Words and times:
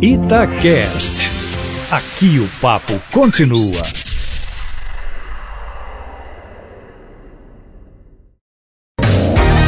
Itacast. 0.00 1.32
Aqui 1.90 2.38
o 2.38 2.48
papo 2.60 3.00
continua. 3.10 3.82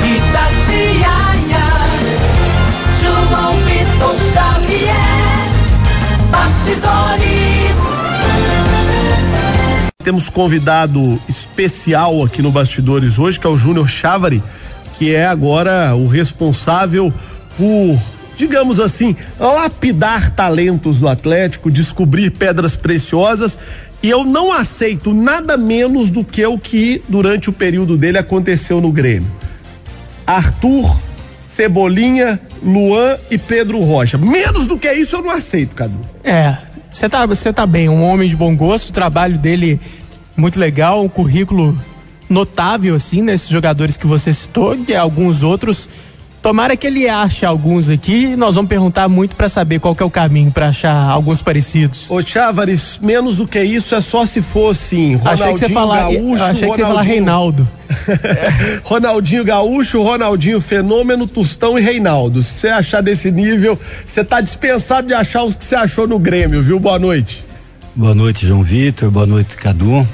Itatiaia, 0.05 1.67
João 3.01 3.57
Vitor 3.63 4.17
Xavier, 4.33 4.91
Bastidores. 6.31 7.79
Temos 10.05 10.29
convidado 10.29 11.19
especial 11.27 12.23
aqui 12.23 12.43
no 12.43 12.53
Bastidores 12.53 13.19
hoje, 13.19 13.41
que 13.41 13.47
é 13.47 13.51
o 13.51 13.57
Júnior 13.57 13.89
Chávari, 13.89 14.43
que 14.99 15.15
é 15.15 15.27
agora 15.27 15.95
o 15.97 16.07
responsável 16.07 17.11
por, 17.57 17.99
digamos 18.39 18.79
assim, 18.79 19.17
lapidar 19.39 20.31
talentos 20.31 21.01
do 21.01 21.09
Atlético, 21.09 21.71
descobrir 21.71 22.31
pedras 22.31 22.77
preciosas. 22.77 23.59
E 24.01 24.09
eu 24.09 24.25
não 24.25 24.53
aceito 24.53 25.13
nada 25.13 25.57
menos 25.57 26.09
do 26.09 26.25
que 26.25 26.47
o 26.47 26.57
que 26.57 27.03
durante 27.09 27.51
o 27.51 27.53
período 27.53 27.97
dele 27.99 28.17
aconteceu 28.17 28.81
no 28.81 28.93
Grêmio. 28.93 29.29
Arthur, 30.25 30.97
Cebolinha, 31.45 32.41
Luan 32.63 33.19
e 33.29 33.37
Pedro 33.37 33.81
Rocha. 33.81 34.17
Menos 34.17 34.69
do 34.69 34.79
que 34.79 34.91
isso 34.93 35.17
eu 35.17 35.23
não 35.23 35.31
aceito, 35.31 35.75
Cadu. 35.75 35.99
É, 36.23 36.57
você 36.89 37.09
tá, 37.09 37.27
você 37.27 37.53
tá 37.53 37.67
bem, 37.67 37.89
um 37.89 38.03
homem 38.03 38.29
de 38.29 38.37
bom 38.37 38.55
gosto, 38.55 38.91
o 38.91 38.93
trabalho 38.93 39.37
dele 39.37 39.81
muito 40.37 40.61
legal, 40.61 41.03
um 41.03 41.09
currículo 41.09 41.77
notável, 42.31 42.95
assim, 42.95 43.21
nesses 43.21 43.49
jogadores 43.49 43.97
que 43.97 44.07
você 44.07 44.33
citou, 44.33 44.79
e 44.87 44.95
alguns 44.95 45.43
outros. 45.43 45.89
Tomara 46.41 46.77
que 46.77 46.87
ele 46.87 47.09
ache 47.09 47.45
alguns 47.45 47.89
aqui, 47.89 48.37
nós 48.37 48.55
vamos 48.55 48.69
perguntar 48.69 49.09
muito 49.09 49.35
pra 49.35 49.49
saber 49.49 49.81
qual 49.81 49.95
que 49.95 50.03
é 50.03 50.07
o 50.07 50.11
caminho 50.11 50.51
pra 50.53 50.69
achar 50.69 50.95
alguns 51.11 51.43
parecidos. 51.43 52.09
Ô 52.11 52.23
Chávares, 52.25 52.99
menos 53.03 53.39
do 53.39 53.47
que 53.47 53.61
isso 53.63 53.93
é 53.95 54.01
só 54.01 54.25
se 54.25 54.41
fosse 54.41 55.15
Ronaldinho 55.17 55.33
achei 55.33 55.53
que 55.55 55.59
você 55.67 55.73
falar, 55.73 56.13
Gaúcho, 56.13 56.45
achei 56.45 56.69
que 56.71 56.75
você 56.77 56.81
ia 56.81 56.87
falar 56.87 56.89
Ronaldinho- 57.03 57.15
Reinaldo. 57.15 57.69
Ronaldinho 58.85 59.45
Gaúcho, 59.45 60.03
Ronaldinho 60.03 60.61
Fenômeno, 60.61 61.27
Tostão 61.27 61.79
e 61.79 61.83
Reinaldo. 61.83 62.43
Se 62.43 62.51
você 62.61 62.69
achar 62.69 63.01
desse 63.03 63.31
nível, 63.31 63.79
você 64.07 64.23
tá 64.25 64.41
dispensado 64.41 65.09
de 65.09 65.15
achar 65.15 65.43
os 65.43 65.57
que 65.57 65.65
você 65.65 65.75
achou 65.75 66.07
no 66.07 66.19
Grêmio, 66.19 66.63
viu? 66.63 66.79
Boa 66.79 66.99
noite. 66.99 67.45
Boa 67.97 68.15
noite, 68.15 68.47
João 68.47 68.63
Vitor. 68.63 69.11
Boa 69.11 69.27
noite, 69.27 69.57
Cadu. 69.57 70.07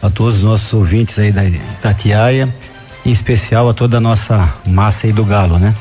A 0.00 0.08
todos 0.08 0.36
os 0.38 0.44
nossos 0.44 0.72
ouvintes 0.72 1.18
aí 1.18 1.30
da 1.30 1.44
Itatiaia. 1.44 2.48
Em 3.08 3.12
especial 3.12 3.66
a 3.70 3.72
toda 3.72 3.96
a 3.96 4.00
nossa 4.00 4.54
massa 4.66 5.06
aí 5.06 5.14
do 5.14 5.24
Galo, 5.24 5.58
né? 5.58 5.74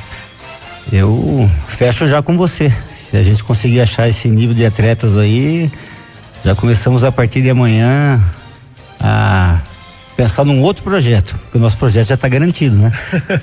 Eu 0.90 1.52
fecho 1.68 2.08
já 2.08 2.22
com 2.22 2.38
você. 2.38 2.72
Se 3.12 3.18
a 3.18 3.22
gente 3.22 3.44
conseguir 3.44 3.82
achar 3.82 4.08
esse 4.08 4.30
nível 4.30 4.56
de 4.56 4.66
atletas 4.66 5.18
aí, 5.18 5.70
já 6.46 6.56
começamos 6.56 7.04
a 7.04 7.12
partir 7.12 7.42
de 7.42 7.50
amanhã 7.50 8.24
a 8.98 9.60
pensar 10.16 10.46
num 10.46 10.62
outro 10.62 10.86
projeto, 10.86 11.36
porque 11.44 11.58
o 11.58 11.60
nosso 11.60 11.78
projeto 11.78 12.08
já 12.08 12.16
está 12.16 12.30
garantido, 12.30 12.78
né? 12.78 12.94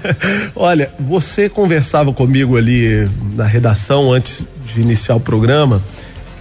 Olha, 0.56 0.90
você 0.98 1.50
conversava 1.50 2.10
comigo 2.10 2.56
ali 2.56 3.06
na 3.34 3.44
redação 3.44 4.10
antes 4.10 4.46
de 4.64 4.80
iniciar 4.80 5.14
o 5.14 5.20
programa 5.20 5.82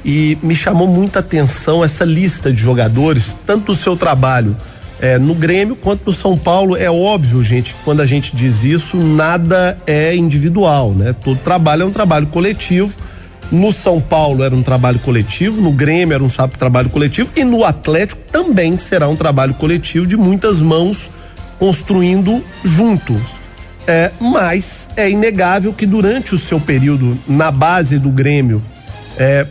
e 0.05 0.37
me 0.41 0.55
chamou 0.55 0.87
muita 0.87 1.19
atenção 1.19 1.83
essa 1.83 2.05
lista 2.05 2.53
de 2.53 2.61
jogadores, 2.61 3.35
tanto 3.45 3.73
do 3.73 3.75
seu 3.75 3.97
trabalho 3.97 4.55
eh, 5.03 5.19
no 5.19 5.35
Grêmio 5.35 5.75
quanto 5.75 6.05
no 6.05 6.13
São 6.13 6.37
Paulo. 6.37 6.77
É 6.77 6.89
óbvio, 6.89 7.43
gente, 7.43 7.75
quando 7.83 7.99
a 7.99 8.05
gente 8.05 8.33
diz 8.33 8.63
isso, 8.63 8.95
nada 8.95 9.77
é 9.85 10.15
individual, 10.15 10.91
né? 10.91 11.13
Todo 11.13 11.37
trabalho 11.39 11.83
é 11.83 11.85
um 11.85 11.91
trabalho 11.91 12.27
coletivo. 12.27 12.97
No 13.51 13.73
São 13.73 13.99
Paulo 13.99 14.43
era 14.43 14.55
um 14.55 14.63
trabalho 14.63 14.97
coletivo, 14.99 15.61
no 15.61 15.73
Grêmio 15.73 16.15
era 16.15 16.23
um 16.23 16.29
sabe, 16.29 16.57
trabalho 16.57 16.89
coletivo 16.89 17.29
e 17.35 17.43
no 17.43 17.65
Atlético 17.65 18.21
também 18.31 18.77
será 18.77 19.09
um 19.09 19.15
trabalho 19.15 19.53
coletivo 19.55 20.07
de 20.07 20.15
muitas 20.15 20.61
mãos 20.61 21.11
construindo 21.59 22.41
juntos. 22.63 23.21
É, 23.85 24.11
mas 24.21 24.87
é 24.95 25.11
inegável 25.11 25.73
que 25.73 25.85
durante 25.85 26.33
o 26.33 26.37
seu 26.37 26.61
período 26.61 27.19
na 27.27 27.51
base 27.51 27.99
do 27.99 28.09
Grêmio, 28.09 28.63
é, 29.17 29.45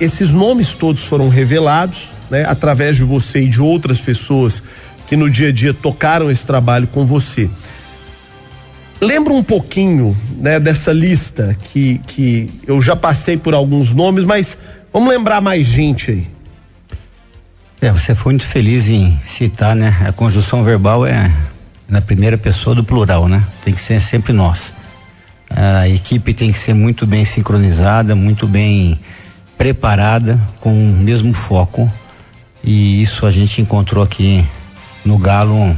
esses 0.00 0.32
nomes 0.32 0.72
todos 0.72 1.04
foram 1.04 1.28
revelados, 1.28 2.08
né, 2.30 2.44
através 2.46 2.96
de 2.96 3.04
você 3.04 3.42
e 3.42 3.48
de 3.48 3.60
outras 3.60 4.00
pessoas 4.00 4.62
que 5.06 5.16
no 5.16 5.30
dia 5.30 5.48
a 5.48 5.52
dia 5.52 5.72
tocaram 5.72 6.30
esse 6.30 6.44
trabalho 6.44 6.86
com 6.86 7.04
você. 7.04 7.48
Lembra 9.00 9.32
um 9.32 9.42
pouquinho, 9.42 10.16
né, 10.38 10.58
dessa 10.58 10.92
lista 10.92 11.54
que, 11.54 11.98
que 12.06 12.50
eu 12.66 12.80
já 12.80 12.96
passei 12.96 13.36
por 13.36 13.54
alguns 13.54 13.92
nomes, 13.92 14.24
mas 14.24 14.56
vamos 14.92 15.08
lembrar 15.08 15.40
mais 15.40 15.66
gente 15.66 16.10
aí. 16.10 16.36
É, 17.80 17.92
você 17.92 18.14
foi 18.14 18.32
muito 18.32 18.46
feliz 18.46 18.88
em 18.88 19.20
citar, 19.26 19.76
né? 19.76 19.94
A 20.08 20.12
conjunção 20.12 20.64
verbal 20.64 21.06
é 21.06 21.30
na 21.86 22.00
primeira 22.00 22.38
pessoa 22.38 22.74
do 22.74 22.82
plural, 22.82 23.28
né? 23.28 23.46
Tem 23.62 23.74
que 23.74 23.80
ser 23.80 24.00
sempre 24.00 24.32
nós. 24.32 24.72
A 25.48 25.86
equipe 25.86 26.32
tem 26.32 26.50
que 26.50 26.58
ser 26.58 26.74
muito 26.74 27.06
bem 27.06 27.24
sincronizada, 27.24 28.16
muito 28.16 28.46
bem 28.46 28.98
preparada, 29.58 30.40
com 30.58 30.72
o 30.72 30.96
mesmo 30.96 31.34
foco. 31.34 31.90
E 32.64 33.02
isso 33.02 33.26
a 33.26 33.30
gente 33.30 33.60
encontrou 33.60 34.02
aqui 34.02 34.44
no 35.06 35.16
Galo 35.16 35.76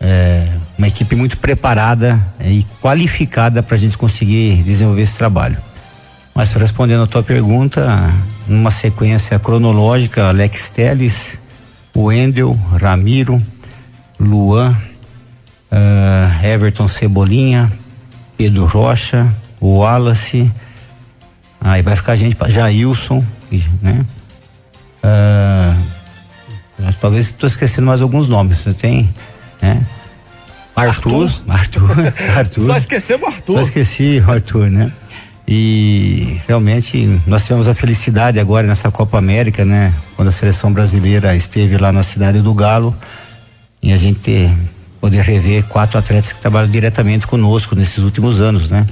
é, 0.00 0.48
uma 0.76 0.88
equipe 0.88 1.14
muito 1.16 1.38
preparada 1.38 2.20
e 2.40 2.66
qualificada 2.82 3.62
para 3.62 3.76
a 3.76 3.78
gente 3.78 3.96
conseguir 3.96 4.62
desenvolver 4.62 5.02
esse 5.02 5.16
trabalho. 5.16 5.56
Mas 6.34 6.52
respondendo 6.52 7.04
a 7.04 7.06
tua 7.06 7.22
pergunta, 7.22 8.12
numa 8.46 8.70
sequência 8.70 9.38
cronológica, 9.38 10.28
Alex 10.28 10.68
Teles, 10.68 11.38
Wendel, 11.96 12.58
Ramiro, 12.78 13.40
Luan, 14.18 14.76
ah, 15.70 16.40
Everton 16.42 16.88
Cebolinha, 16.88 17.70
Pedro 18.36 18.66
Rocha, 18.66 19.32
Wallace, 19.62 20.50
aí 21.60 21.82
vai 21.82 21.94
ficar 21.94 22.16
gente 22.16 22.34
para 22.34 22.50
Jailson, 22.50 23.24
né? 23.80 24.04
Ah, 26.82 26.92
talvez 27.00 27.26
estou 27.26 27.46
esquecendo 27.46 27.86
mais 27.86 28.02
alguns 28.02 28.28
nomes, 28.28 28.58
você 28.58 28.74
tem, 28.74 29.12
né? 29.60 29.84
Arthur, 30.74 31.30
Arthur, 31.46 32.12
Arthur. 32.36 32.66
Só 32.66 32.76
esquecemos 32.76 33.22
o 33.22 33.26
Arthur. 33.26 33.52
Só 33.54 33.60
esqueci 33.60 34.22
o 34.26 34.30
Arthur, 34.30 34.70
né? 34.70 34.92
E 35.46 36.40
realmente 36.48 37.20
nós 37.26 37.42
tivemos 37.42 37.68
a 37.68 37.74
felicidade 37.74 38.40
agora 38.40 38.66
nessa 38.66 38.90
Copa 38.90 39.18
América, 39.18 39.64
né? 39.64 39.92
Quando 40.16 40.28
a 40.28 40.32
seleção 40.32 40.72
brasileira 40.72 41.36
esteve 41.36 41.76
lá 41.76 41.92
na 41.92 42.02
cidade 42.02 42.40
do 42.40 42.52
Galo 42.54 42.96
e 43.82 43.92
a 43.92 43.96
gente 43.96 44.50
poder 45.00 45.20
rever 45.20 45.64
quatro 45.64 45.98
atletas 45.98 46.32
que 46.32 46.38
trabalham 46.38 46.70
diretamente 46.70 47.26
conosco 47.26 47.76
nesses 47.76 47.98
últimos 47.98 48.40
anos, 48.40 48.70
né? 48.70 48.86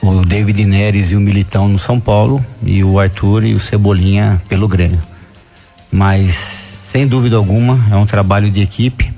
O 0.00 0.24
David 0.24 0.64
Neres 0.64 1.10
e 1.10 1.16
o 1.16 1.20
Militão 1.20 1.68
no 1.68 1.78
São 1.78 2.00
Paulo 2.00 2.44
e 2.62 2.82
o 2.82 2.98
Arthur 2.98 3.44
e 3.44 3.54
o 3.54 3.60
Cebolinha 3.60 4.40
pelo 4.48 4.66
Grêmio. 4.66 5.00
Mas 5.90 6.34
sem 6.34 7.06
dúvida 7.06 7.36
alguma 7.36 7.86
é 7.90 7.96
um 7.96 8.06
trabalho 8.06 8.50
de 8.50 8.60
equipe, 8.60 9.12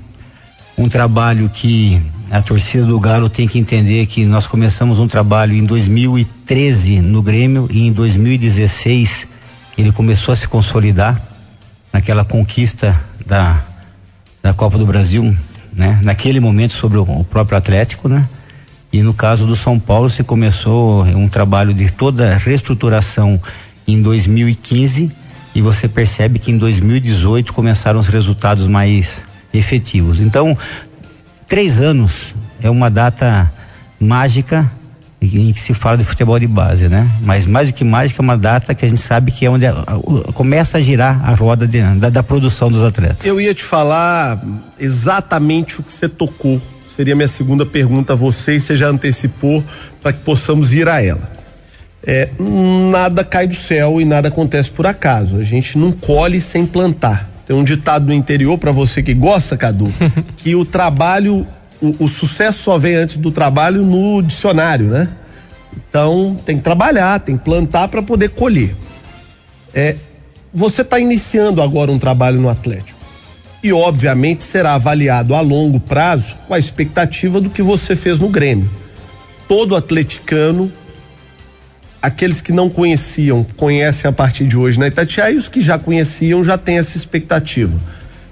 um 0.77 0.89
trabalho 0.89 1.49
que 1.49 2.01
a 2.29 2.41
torcida 2.41 2.85
do 2.85 2.99
Galo 2.99 3.29
tem 3.29 3.47
que 3.47 3.59
entender 3.59 4.05
que 4.05 4.25
nós 4.25 4.47
começamos 4.47 4.99
um 4.99 5.07
trabalho 5.07 5.53
em 5.53 5.65
2013 5.65 7.01
no 7.01 7.21
Grêmio 7.21 7.67
e 7.69 7.87
em 7.87 7.91
2016 7.91 9.27
ele 9.77 9.91
começou 9.91 10.31
a 10.31 10.35
se 10.35 10.47
consolidar 10.47 11.21
naquela 11.91 12.23
conquista 12.23 12.99
da 13.25 13.65
da 14.41 14.53
Copa 14.53 14.77
do 14.77 14.85
Brasil, 14.85 15.35
né? 15.71 15.99
Naquele 16.01 16.39
momento 16.39 16.73
sobre 16.73 16.97
o, 16.97 17.03
o 17.03 17.23
próprio 17.23 17.57
Atlético, 17.57 18.09
né? 18.09 18.27
E 18.91 19.01
no 19.01 19.13
caso 19.13 19.45
do 19.45 19.55
São 19.55 19.79
Paulo 19.79 20.09
se 20.09 20.23
começou 20.23 21.03
um 21.03 21.27
trabalho 21.29 21.73
de 21.73 21.91
toda 21.91 22.35
reestruturação 22.35 23.39
em 23.87 24.01
2015 24.01 25.11
e 25.53 25.61
você 25.61 25.87
percebe 25.87 26.39
que 26.39 26.51
em 26.51 26.57
2018 26.57 27.51
começaram 27.53 27.99
os 27.99 28.07
resultados 28.07 28.67
mais 28.67 29.21
efetivos. 29.53 30.19
Então, 30.19 30.57
três 31.47 31.79
anos 31.81 32.33
é 32.61 32.69
uma 32.69 32.89
data 32.89 33.51
mágica 33.99 34.71
em 35.21 35.53
que 35.53 35.59
se 35.59 35.73
fala 35.73 35.97
de 35.97 36.03
futebol 36.03 36.39
de 36.39 36.47
base, 36.47 36.87
né? 36.87 37.07
Mas 37.21 37.45
mais 37.45 37.67
do 37.69 37.73
que 37.73 37.83
mágica 37.83 38.21
é 38.21 38.23
uma 38.23 38.37
data 38.37 38.73
que 38.73 38.83
a 38.83 38.87
gente 38.89 39.01
sabe 39.01 39.31
que 39.31 39.45
é 39.45 39.49
onde 39.51 39.67
a- 39.67 39.71
a- 39.71 40.31
começa 40.33 40.79
a 40.79 40.81
girar 40.81 41.21
a 41.29 41.35
roda 41.35 41.67
de- 41.67 41.79
da, 41.99 42.09
da 42.09 42.23
produção 42.23 42.71
dos 42.71 42.83
atletas. 42.83 43.23
Eu 43.23 43.39
ia 43.39 43.53
te 43.53 43.63
falar 43.63 44.41
exatamente 44.79 45.79
o 45.79 45.83
que 45.83 45.91
você 45.91 46.09
tocou. 46.09 46.59
Seria 46.95 47.15
minha 47.15 47.27
segunda 47.27 47.65
pergunta 47.65 48.13
a 48.13 48.15
você 48.15 48.55
e 48.55 48.59
você 48.59 48.75
já 48.75 48.89
antecipou 48.89 49.63
para 50.01 50.11
que 50.11 50.19
possamos 50.23 50.73
ir 50.73 50.87
a 50.89 51.01
ela. 51.03 51.31
É, 52.03 52.29
nada 52.39 53.23
cai 53.23 53.47
do 53.47 53.55
céu 53.55 54.01
e 54.01 54.05
nada 54.05 54.29
acontece 54.29 54.69
por 54.69 54.87
acaso. 54.87 55.37
A 55.37 55.43
gente 55.43 55.77
não 55.77 55.91
colhe 55.91 56.41
sem 56.41 56.65
plantar. 56.65 57.29
Tem 57.45 57.55
um 57.55 57.63
ditado 57.63 58.07
no 58.07 58.13
interior 58.13 58.57
para 58.57 58.71
você 58.71 59.03
que 59.03 59.13
gosta, 59.13 59.57
Cadu, 59.57 59.91
que 60.37 60.55
o 60.55 60.65
trabalho, 60.65 61.45
o, 61.81 62.05
o 62.05 62.07
sucesso 62.07 62.63
só 62.63 62.77
vem 62.77 62.95
antes 62.95 63.17
do 63.17 63.31
trabalho 63.31 63.83
no 63.83 64.21
dicionário, 64.21 64.87
né? 64.87 65.09
Então 65.89 66.39
tem 66.45 66.57
que 66.57 66.63
trabalhar, 66.63 67.19
tem 67.19 67.37
que 67.37 67.43
plantar 67.43 67.87
para 67.87 68.01
poder 68.01 68.29
colher. 68.29 68.75
É, 69.73 69.95
você 70.53 70.81
está 70.81 70.99
iniciando 70.99 71.61
agora 71.61 71.91
um 71.91 71.99
trabalho 71.99 72.39
no 72.39 72.49
Atlético 72.49 72.99
e 73.63 73.71
obviamente 73.71 74.43
será 74.43 74.73
avaliado 74.73 75.35
a 75.35 75.41
longo 75.41 75.79
prazo 75.79 76.35
com 76.47 76.53
a 76.53 76.59
expectativa 76.59 77.39
do 77.39 77.49
que 77.49 77.61
você 77.61 77.95
fez 77.95 78.19
no 78.19 78.27
Grêmio. 78.27 78.69
Todo 79.47 79.75
atleticano, 79.75 80.71
aqueles 82.01 82.41
que 82.41 82.51
não 82.51 82.69
conheciam, 82.69 83.45
conhecem 83.55 84.09
a 84.09 84.11
partir 84.11 84.45
de 84.45 84.57
hoje 84.57 84.79
na 84.79 84.87
Itatiaia 84.87 85.33
e 85.33 85.37
os 85.37 85.47
que 85.47 85.61
já 85.61 85.77
conheciam 85.77 86.43
já 86.43 86.57
têm 86.57 86.79
essa 86.79 86.97
expectativa. 86.97 87.79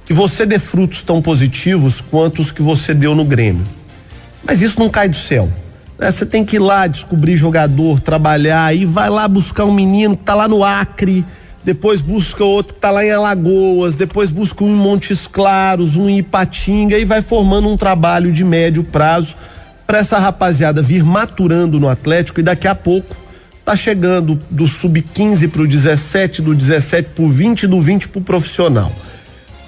Que 0.05 0.13
você 0.13 0.45
dê 0.45 0.57
frutos 0.57 1.03
tão 1.03 1.21
positivos 1.21 2.01
quanto 2.01 2.41
os 2.41 2.51
que 2.51 2.63
você 2.63 2.93
deu 2.93 3.13
no 3.13 3.23
Grêmio. 3.23 3.63
Mas 4.43 4.61
isso 4.61 4.79
não 4.79 4.89
cai 4.89 5.07
do 5.07 5.15
céu. 5.15 5.47
né? 5.99 6.09
Você 6.11 6.25
tem 6.25 6.43
que 6.43 6.55
ir 6.55 6.59
lá 6.59 6.87
descobrir 6.87 7.35
jogador, 7.35 7.99
trabalhar 7.99 8.75
e 8.75 8.85
vai 8.85 9.09
lá 9.09 9.27
buscar 9.27 9.65
um 9.65 9.73
menino 9.73 10.17
que 10.17 10.23
tá 10.23 10.33
lá 10.33 10.47
no 10.47 10.63
Acre, 10.63 11.23
depois 11.63 12.01
busca 12.01 12.43
outro 12.43 12.73
que 12.73 12.79
tá 12.79 12.89
lá 12.89 13.05
em 13.05 13.11
Alagoas, 13.11 13.93
depois 13.93 14.31
busca 14.31 14.63
um 14.63 14.69
em 14.69 14.75
Montes 14.75 15.27
Claros, 15.27 15.95
um 15.95 16.09
em 16.09 16.17
Ipatinga 16.17 16.97
e 16.97 17.05
vai 17.05 17.21
formando 17.21 17.67
um 17.67 17.77
trabalho 17.77 18.31
de 18.31 18.43
médio 18.43 18.83
prazo 18.83 19.35
para 19.85 19.99
essa 19.99 20.17
rapaziada 20.17 20.81
vir 20.81 21.03
maturando 21.03 21.79
no 21.79 21.87
Atlético 21.87 22.39
e 22.39 22.43
daqui 22.43 22.67
a 22.67 22.73
pouco 22.73 23.15
tá 23.69 23.75
chegando 23.75 24.39
do 24.49 24.67
sub-15 24.67 25.47
pro 25.47 25.67
17, 25.67 26.41
do 26.41 26.55
17 26.55 27.09
pro 27.09 27.29
20, 27.29 27.67
do 27.67 27.79
20 27.79 28.07
pro 28.07 28.19
profissional. 28.19 28.91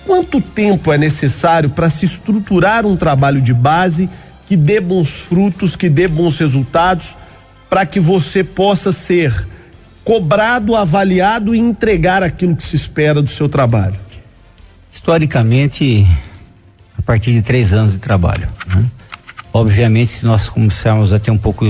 Quanto 0.08 0.42
tempo 0.42 0.92
é 0.92 0.98
necessário 0.98 1.70
para 1.70 1.88
se 1.88 2.06
estruturar 2.06 2.84
um 2.84 2.98
trabalho 2.98 3.40
de 3.40 3.54
base 3.54 4.10
que 4.48 4.58
dê 4.58 4.80
bons 4.80 5.12
frutos, 5.12 5.76
que 5.76 5.88
dê 5.88 6.08
bons 6.08 6.40
resultados, 6.40 7.16
para 7.70 7.86
que 7.86 8.00
você 8.00 8.44
possa 8.44 8.92
ser 8.92 9.48
cobrado, 10.04 10.76
avaliado 10.76 11.54
e 11.54 11.60
entregar 11.60 12.24
aquilo 12.24 12.56
que 12.56 12.64
se 12.64 12.76
espera 12.76 13.22
do 13.22 13.30
seu 13.30 13.48
trabalho? 13.48 14.00
Historicamente, 14.90 16.08
a 16.98 17.04
partir 17.04 17.34
de 17.34 17.44
três 17.44 17.72
anos 17.72 17.92
de 17.92 18.00
trabalho. 18.00 18.50
né? 18.66 18.84
Obviamente, 19.54 20.10
se 20.10 20.26
nós 20.26 20.50
começarmos 20.50 21.14
a 21.14 21.20
ter 21.20 21.30
um 21.30 21.38
pouco 21.38 21.66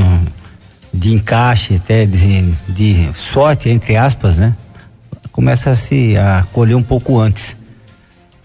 de 0.93 1.13
encaixe, 1.13 1.75
até 1.75 2.05
de, 2.05 2.53
de 2.67 3.09
sorte, 3.13 3.69
entre 3.69 3.95
aspas, 3.95 4.37
né? 4.37 4.55
Começa 5.31 5.71
a 5.71 5.75
se 5.75 6.17
a 6.17 6.45
colher 6.51 6.75
um 6.75 6.83
pouco 6.83 7.17
antes. 7.17 7.55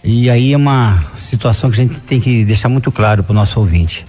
E 0.05 0.31
aí 0.31 0.53
é 0.53 0.57
uma 0.57 1.05
situação 1.17 1.69
que 1.69 1.81
a 1.81 1.85
gente 1.85 2.01
tem 2.01 2.21
que 2.21 2.45
deixar 2.45 2.69
muito 2.69 2.93
claro 2.93 3.25
para 3.25 3.33
o 3.33 3.35
nosso 3.35 3.59
ouvinte. 3.59 4.07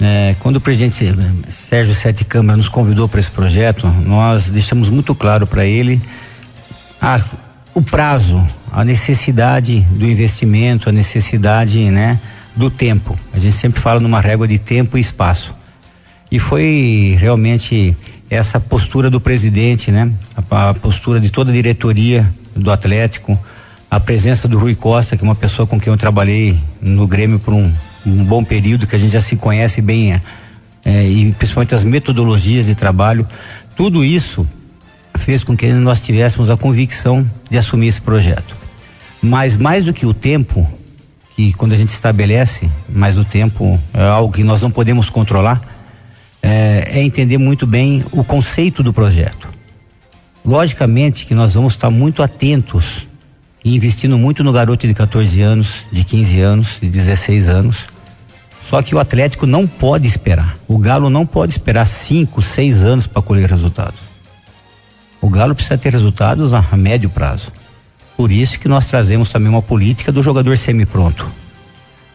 É, 0.00 0.34
quando 0.40 0.56
o 0.56 0.60
presidente 0.60 1.04
Sérgio 1.50 1.94
Sete 1.94 2.24
Câmara 2.24 2.56
nos 2.56 2.68
convidou 2.68 3.08
para 3.08 3.20
esse 3.20 3.30
projeto, 3.30 3.86
nós 4.06 4.46
deixamos 4.46 4.88
muito 4.88 5.14
claro 5.14 5.46
para 5.46 5.66
ele 5.66 6.00
a, 7.00 7.20
o 7.74 7.82
prazo, 7.82 8.46
a 8.72 8.84
necessidade 8.84 9.80
do 9.90 10.06
investimento, 10.06 10.88
a 10.88 10.92
necessidade, 10.92 11.90
né, 11.90 12.18
do 12.54 12.70
tempo. 12.70 13.18
A 13.32 13.38
gente 13.38 13.56
sempre 13.56 13.80
fala 13.80 14.00
numa 14.00 14.20
régua 14.20 14.46
de 14.46 14.58
tempo 14.58 14.96
e 14.96 15.00
espaço. 15.00 15.57
E 16.30 16.38
foi 16.38 17.16
realmente 17.18 17.96
essa 18.30 18.60
postura 18.60 19.08
do 19.08 19.20
presidente, 19.20 19.90
né, 19.90 20.12
a, 20.36 20.70
a 20.70 20.74
postura 20.74 21.18
de 21.18 21.30
toda 21.30 21.50
a 21.50 21.54
diretoria 21.54 22.30
do 22.54 22.70
Atlético, 22.70 23.38
a 23.90 23.98
presença 23.98 24.46
do 24.46 24.58
Rui 24.58 24.74
Costa, 24.74 25.16
que 25.16 25.24
é 25.24 25.26
uma 25.26 25.34
pessoa 25.34 25.66
com 25.66 25.80
quem 25.80 25.90
eu 25.90 25.96
trabalhei 25.96 26.58
no 26.80 27.06
Grêmio 27.06 27.38
por 27.38 27.54
um, 27.54 27.72
um 28.04 28.24
bom 28.24 28.44
período, 28.44 28.86
que 28.86 28.94
a 28.94 28.98
gente 28.98 29.12
já 29.12 29.20
se 29.20 29.36
conhece 29.36 29.80
bem, 29.80 30.12
é, 30.12 30.22
é, 30.84 31.08
e 31.08 31.32
principalmente 31.32 31.74
as 31.74 31.82
metodologias 31.82 32.66
de 32.66 32.74
trabalho, 32.74 33.26
tudo 33.74 34.04
isso 34.04 34.46
fez 35.14 35.42
com 35.42 35.56
que 35.56 35.72
nós 35.72 36.00
tivéssemos 36.00 36.50
a 36.50 36.56
convicção 36.56 37.28
de 37.50 37.56
assumir 37.56 37.88
esse 37.88 38.00
projeto. 38.00 38.56
Mas 39.22 39.56
mais 39.56 39.86
do 39.86 39.92
que 39.92 40.04
o 40.04 40.12
tempo, 40.12 40.68
que 41.34 41.52
quando 41.54 41.72
a 41.72 41.76
gente 41.76 41.88
estabelece, 41.88 42.70
mais 42.88 43.16
o 43.16 43.24
tempo 43.24 43.80
é 43.94 44.04
algo 44.06 44.32
que 44.32 44.44
nós 44.44 44.60
não 44.60 44.70
podemos 44.70 45.08
controlar, 45.08 45.77
é, 46.42 46.84
é 46.86 47.02
entender 47.02 47.38
muito 47.38 47.66
bem 47.66 48.04
o 48.12 48.22
conceito 48.22 48.82
do 48.82 48.92
projeto. 48.92 49.48
Logicamente 50.44 51.26
que 51.26 51.34
nós 51.34 51.54
vamos 51.54 51.74
estar 51.74 51.90
muito 51.90 52.22
atentos 52.22 53.06
e 53.64 53.74
investindo 53.74 54.16
muito 54.16 54.42
no 54.42 54.52
garoto 54.52 54.86
de 54.86 54.94
14 54.94 55.40
anos, 55.42 55.84
de 55.92 56.04
15 56.04 56.40
anos, 56.40 56.78
de 56.80 56.88
16 56.88 57.48
anos. 57.48 57.86
Só 58.60 58.82
que 58.82 58.94
o 58.94 58.98
Atlético 58.98 59.46
não 59.46 59.66
pode 59.66 60.06
esperar. 60.06 60.58
O 60.66 60.78
Galo 60.78 61.10
não 61.10 61.26
pode 61.26 61.52
esperar 61.52 61.86
5, 61.86 62.40
6 62.40 62.82
anos 62.82 63.06
para 63.06 63.22
colher 63.22 63.48
resultados. 63.48 64.00
O 65.20 65.28
Galo 65.28 65.54
precisa 65.54 65.78
ter 65.78 65.92
resultados 65.92 66.52
a, 66.52 66.62
médio 66.76 67.10
prazo. 67.10 67.52
Por 68.16 68.30
isso 68.30 68.58
que 68.58 68.68
nós 68.68 68.86
trazemos 68.86 69.30
também 69.30 69.48
uma 69.48 69.62
política 69.62 70.12
do 70.12 70.22
jogador 70.22 70.56
semi-pronto. 70.56 71.30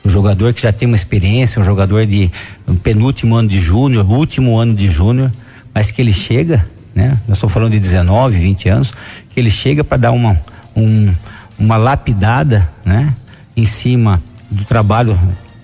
O 0.04 0.10
jogador 0.10 0.54
que 0.54 0.62
já 0.62 0.72
tem 0.72 0.88
uma 0.88 0.98
experiência, 0.98 1.62
um 1.62 1.66
jogador 1.66 2.06
de 2.06 2.32
um 2.68 2.76
penúltimo 2.76 3.36
ano 3.36 3.48
de 3.48 3.60
júnior, 3.60 4.06
último 4.10 4.58
ano 4.58 4.76
de 4.76 4.90
júnior, 4.90 5.32
mas 5.74 5.92
que 5.92 6.02
ele 6.02 6.14
chega, 6.14 6.66
né? 6.94 7.18
Nós 7.28 7.38
estamos 7.38 7.54
falando 7.54 7.72
de 7.72 7.80
19, 7.80 8.38
20 8.38 8.70
anos, 8.70 8.94
que 9.30 9.40
ele 9.40 9.50
chega 9.50 9.84
para 9.84 9.98
dar 9.98 10.12
uma, 10.12 10.40
um, 10.76 11.14
uma 11.58 11.78
lapidada, 11.78 12.70
né? 12.84 13.16
Em 13.56 13.66
cima 13.66 14.22
do 14.52 14.66
trabalho 14.66 15.18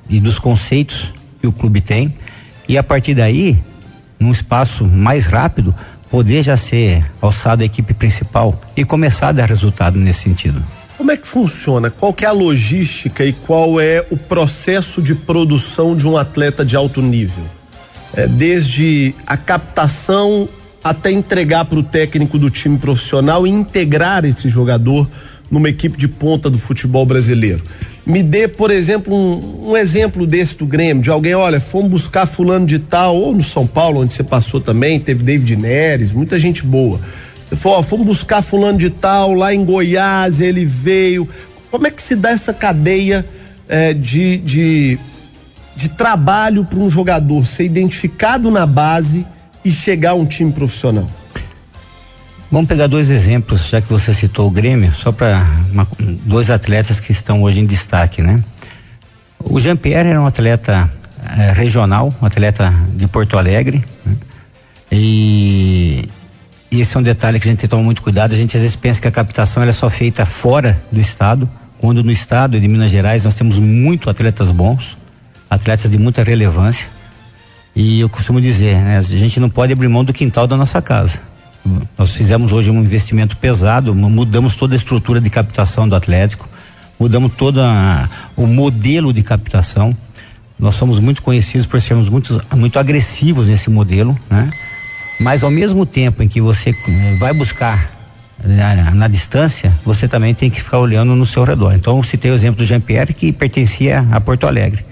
e 0.09 0.19
dos 0.19 0.39
conceitos 0.39 1.13
que 1.42 1.47
o 1.47 1.51
clube 1.51 1.81
tem 1.81 2.13
e 2.69 2.77
a 2.77 2.83
partir 2.83 3.15
daí, 3.15 3.57
num 4.19 4.31
espaço 4.31 4.85
mais 4.85 5.25
rápido, 5.25 5.74
poder 6.07 6.44
já 6.44 6.56
ser 6.56 7.03
alçado 7.19 7.63
a 7.63 7.65
equipe 7.65 7.95
principal 7.95 8.53
e 8.77 8.85
começar 8.85 9.30
a 9.30 9.31
dar 9.31 9.50
resultado 9.50 10.00
nesse 10.00 10.21
sentido. 10.21 10.63
Como 11.00 11.12
é 11.12 11.16
que 11.16 11.25
funciona? 11.25 11.90
Qual 11.90 12.13
que 12.13 12.25
é 12.25 12.28
a 12.28 12.34
logística 12.34 13.24
e 13.24 13.31
qual 13.31 13.80
é 13.80 14.06
o 14.12 14.18
processo 14.18 15.01
de 15.01 15.16
produção 15.16 15.96
de 15.96 16.06
um 16.06 16.18
atleta 16.18 16.66
de 16.66 16.75
alto 16.75 17.01
nível? 17.01 17.46
É, 18.13 18.28
desde 18.28 19.16
a 19.25 19.38
captação 19.38 20.50
até 20.84 21.10
entregar 21.10 21.63
para 21.63 21.80
o 21.80 21.84
técnico 21.84 22.38
do 22.38 22.50
time 22.50 22.78
profissional 22.78 23.48
e 23.48 23.50
integrar 23.50 24.25
esse 24.25 24.50
jogador 24.50 25.10
numa 25.50 25.69
equipe 25.69 25.98
de 25.98 26.10
ponta 26.10 26.50
do 26.50 26.57
futebol 26.57 27.06
brasileiro. 27.06 27.63
Me 28.06 28.22
dê, 28.22 28.50
por 28.50 28.69
exemplo, 28.69 29.16
um, 29.16 29.69
um 29.69 29.78
exemplo 29.78 30.28
desse 30.28 30.57
do 30.57 30.66
Grêmio, 30.66 31.02
de 31.02 31.10
alguém, 31.10 31.34
olha, 31.34 31.62
fomos 31.62 31.92
buscar 31.92 32.25
fulano 32.25 32.66
de 32.66 32.78
tal, 32.78 33.16
ou 33.16 33.34
no 33.34 33.44
São 33.44 33.66
Paulo, 33.66 34.02
onde 34.02 34.13
você 34.13 34.24
passou 34.24 34.60
também, 34.60 35.00
teve 35.00 35.24
David 35.24 35.56
Neres, 35.56 36.12
muita 36.12 36.38
gente 36.38 36.62
boa. 36.62 37.00
Você 37.50 37.56
falou, 37.56 37.80
ó, 37.80 37.84
fomos 37.84 38.06
buscar 38.06 38.44
fulano 38.44 38.78
de 38.78 38.92
tal 38.92 39.33
lá 39.33 39.52
em 39.52 39.66
Goiás, 39.66 40.40
ele 40.40 40.66
veio. 40.66 41.28
Como 41.71 41.88
é 41.88 41.90
que 41.90 42.00
se 42.00 42.16
dá 42.16 42.30
essa 42.30 42.54
cadeia 42.54 43.26
eh, 43.68 43.92
de, 43.92 44.38
de, 44.38 45.00
de 45.76 45.90
trabalho 45.90 46.64
para 46.64 46.78
um 46.78 46.92
jogador 46.92 47.47
ser 47.47 47.64
identificado 47.64 48.52
na 48.52 48.68
base 48.68 49.26
e 49.66 49.71
chegar 49.71 50.12
a 50.12 50.14
um 50.14 50.28
time 50.28 50.52
profissional? 50.52 51.09
Vamos 52.52 52.68
pegar 52.68 52.85
dois 52.85 53.09
exemplos, 53.09 53.68
já 53.68 53.81
que 53.81 53.92
você 53.92 54.14
citou 54.14 54.47
o 54.47 54.52
Grêmio, 54.52 54.94
só 54.94 55.12
para 55.12 55.44
dois 56.23 56.52
atletas 56.52 57.00
que 57.00 57.12
estão 57.12 57.42
hoje 57.42 57.62
em 57.62 57.66
destaque, 57.66 58.21
né? 58.21 58.44
O 59.40 59.59
Jean-Pierre 59.59 60.09
era 60.09 60.21
um 60.21 60.28
atleta 60.28 60.88
eh, 61.35 61.52
regional, 61.54 62.14
um 62.21 62.26
atleta 62.28 62.71
de 62.94 63.07
Porto 63.07 63.40
Alegre, 63.40 63.83
né? 64.06 64.16
e, 64.92 66.07
e 66.71 66.81
esse 66.81 66.95
é 66.95 66.99
um 66.99 67.04
detalhe 67.04 67.40
que 67.40 67.47
a 67.47 67.52
gente 67.52 67.59
tem 67.59 67.68
que 67.68 67.71
tomar 67.71 67.83
muito 67.83 68.02
cuidado. 68.02 68.33
A 68.33 68.38
gente 68.38 68.56
às 68.56 68.61
vezes 68.61 68.76
pensa 68.76 69.02
que 69.02 69.07
a 69.07 69.11
captação 69.11 69.64
é 69.64 69.71
só 69.71 69.90
feita 69.90 70.26
fora 70.26 70.81
do 70.92 70.99
estado, 70.99 71.49
quando 71.80 72.04
no 72.04 72.11
estado 72.11 72.59
de 72.59 72.68
Minas 72.68 72.92
Gerais 72.92 73.23
nós 73.23 73.33
temos 73.33 73.57
muito 73.57 74.09
atletas 74.09 74.52
bons, 74.52 74.97
atletas 75.49 75.90
de 75.90 75.97
muita 75.97 76.23
relevância. 76.23 76.88
E 77.76 77.99
eu 77.99 78.09
costumo 78.09 78.40
dizer, 78.40 78.76
né, 78.76 78.97
a 78.97 79.02
gente 79.02 79.40
não 79.40 79.49
pode 79.49 79.73
abrir 79.73 79.88
mão 79.88 80.04
do 80.04 80.14
quintal 80.14 80.45
da 80.45 80.56
nossa 80.57 80.81
casa. 80.81 81.19
Nós 81.97 82.11
fizemos 82.11 82.52
hoje 82.52 82.69
um 82.69 82.81
investimento 82.81 83.35
pesado, 83.38 83.95
mudamos 83.95 84.56
toda 84.56 84.76
a 84.76 84.78
estrutura 84.78 85.19
de 85.19 85.30
captação 85.30 85.88
do 85.90 85.95
Atlético, 85.95 86.47
mudamos 86.99 87.31
todo 87.33 87.61
o 88.35 88.45
modelo 88.45 89.11
de 89.11 89.23
captação. 89.23 89.95
Nós 90.57 90.76
somos 90.76 90.99
muito 90.99 91.21
conhecidos 91.21 91.66
por 91.66 91.81
sermos 91.81 92.09
muito, 92.09 92.42
muito 92.56 92.78
agressivos 92.78 93.47
nesse 93.47 93.69
modelo, 93.69 94.18
né? 94.30 94.49
Mas 95.19 95.44
ao 95.44 95.52
mesmo 95.52 95.85
tempo 95.85 96.23
em 96.23 96.28
que 96.28 96.40
você 96.40 96.69
eh, 96.69 97.18
vai 97.19 97.33
buscar 97.33 97.92
na, 98.44 98.92
na, 98.92 99.07
distância, 99.07 99.73
você 99.83 100.07
também 100.07 100.33
tem 100.33 100.49
que 100.49 100.61
ficar 100.61 100.80
olhando 100.80 101.14
no 101.16 101.26
seu 101.26 101.44
redor. 101.44 101.73
Então, 101.73 102.02
citei 102.02 102.31
o 102.31 102.33
exemplo 102.33 102.59
do 102.59 102.66
Jean-Pierre, 102.66 103.14
que 103.14 103.31
pertencia 103.31 104.06
a 104.11 104.21
Porto 104.21 104.47
Alegre. 104.47 104.85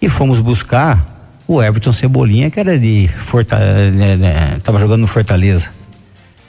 E 0.00 0.08
fomos 0.08 0.40
buscar 0.40 1.34
o 1.46 1.60
Everton 1.60 1.92
Cebolinha, 1.92 2.50
que 2.50 2.60
era 2.60 2.78
de 2.78 3.08
Fortaleza, 3.08 4.56
estava 4.56 4.78
jogando 4.78 5.00
no 5.00 5.06
Fortaleza. 5.08 5.70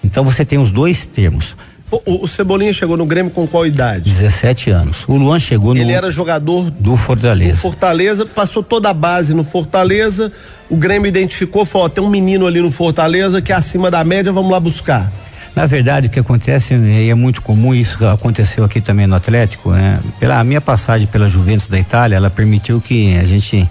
Então, 0.04 0.24
você 0.24 0.46
tem 0.46 0.60
os 0.60 0.72
dois 0.72 1.08
termos. 1.08 1.56
O, 1.92 2.24
o 2.24 2.28
Cebolinha 2.28 2.72
chegou 2.72 2.96
no 2.96 3.06
Grêmio 3.06 3.32
com 3.32 3.48
qual 3.48 3.66
idade? 3.66 4.10
17 4.10 4.70
anos. 4.70 5.06
O 5.08 5.18
Luan 5.18 5.40
chegou 5.40 5.74
no 5.74 5.82
Ele 5.82 5.92
era 5.92 6.12
jogador 6.12 6.70
do 6.70 6.96
Fortaleza. 6.96 7.54
do 7.54 7.58
Fortaleza, 7.58 8.26
passou 8.26 8.62
toda 8.62 8.90
a 8.90 8.94
base 8.94 9.34
no 9.34 9.44
Fortaleza. 9.44 10.32
O 10.70 10.78
Grêmio 10.78 11.08
identificou, 11.08 11.66
falou: 11.66 11.88
ó, 11.88 11.90
tem 11.90 12.04
um 12.04 12.10
menino 12.10 12.46
ali 12.46 12.62
no 12.62 12.70
Fortaleza 12.72 13.42
que 13.42 13.52
é 13.52 13.56
acima 13.56 13.90
da 13.90 14.04
média, 14.04 14.32
vamos 14.32 14.52
lá 14.52 14.60
buscar. 14.60 15.12
Na 15.56 15.66
verdade, 15.66 16.08
o 16.08 16.10
que 16.10 16.20
acontece, 16.20 16.76
e 16.76 17.10
é 17.10 17.16
muito 17.16 17.42
comum, 17.42 17.74
isso 17.74 18.08
aconteceu 18.08 18.64
aqui 18.64 18.80
também 18.80 19.08
no 19.08 19.16
Atlético, 19.16 19.72
né? 19.72 20.00
Pela 20.20 20.42
minha 20.44 20.62
passagem 20.62 21.08
pela 21.08 21.28
Juventus 21.28 21.68
da 21.68 21.80
Itália, 21.80 22.16
ela 22.16 22.30
permitiu 22.30 22.80
que 22.80 23.18
a 23.18 23.26
gente 23.26 23.68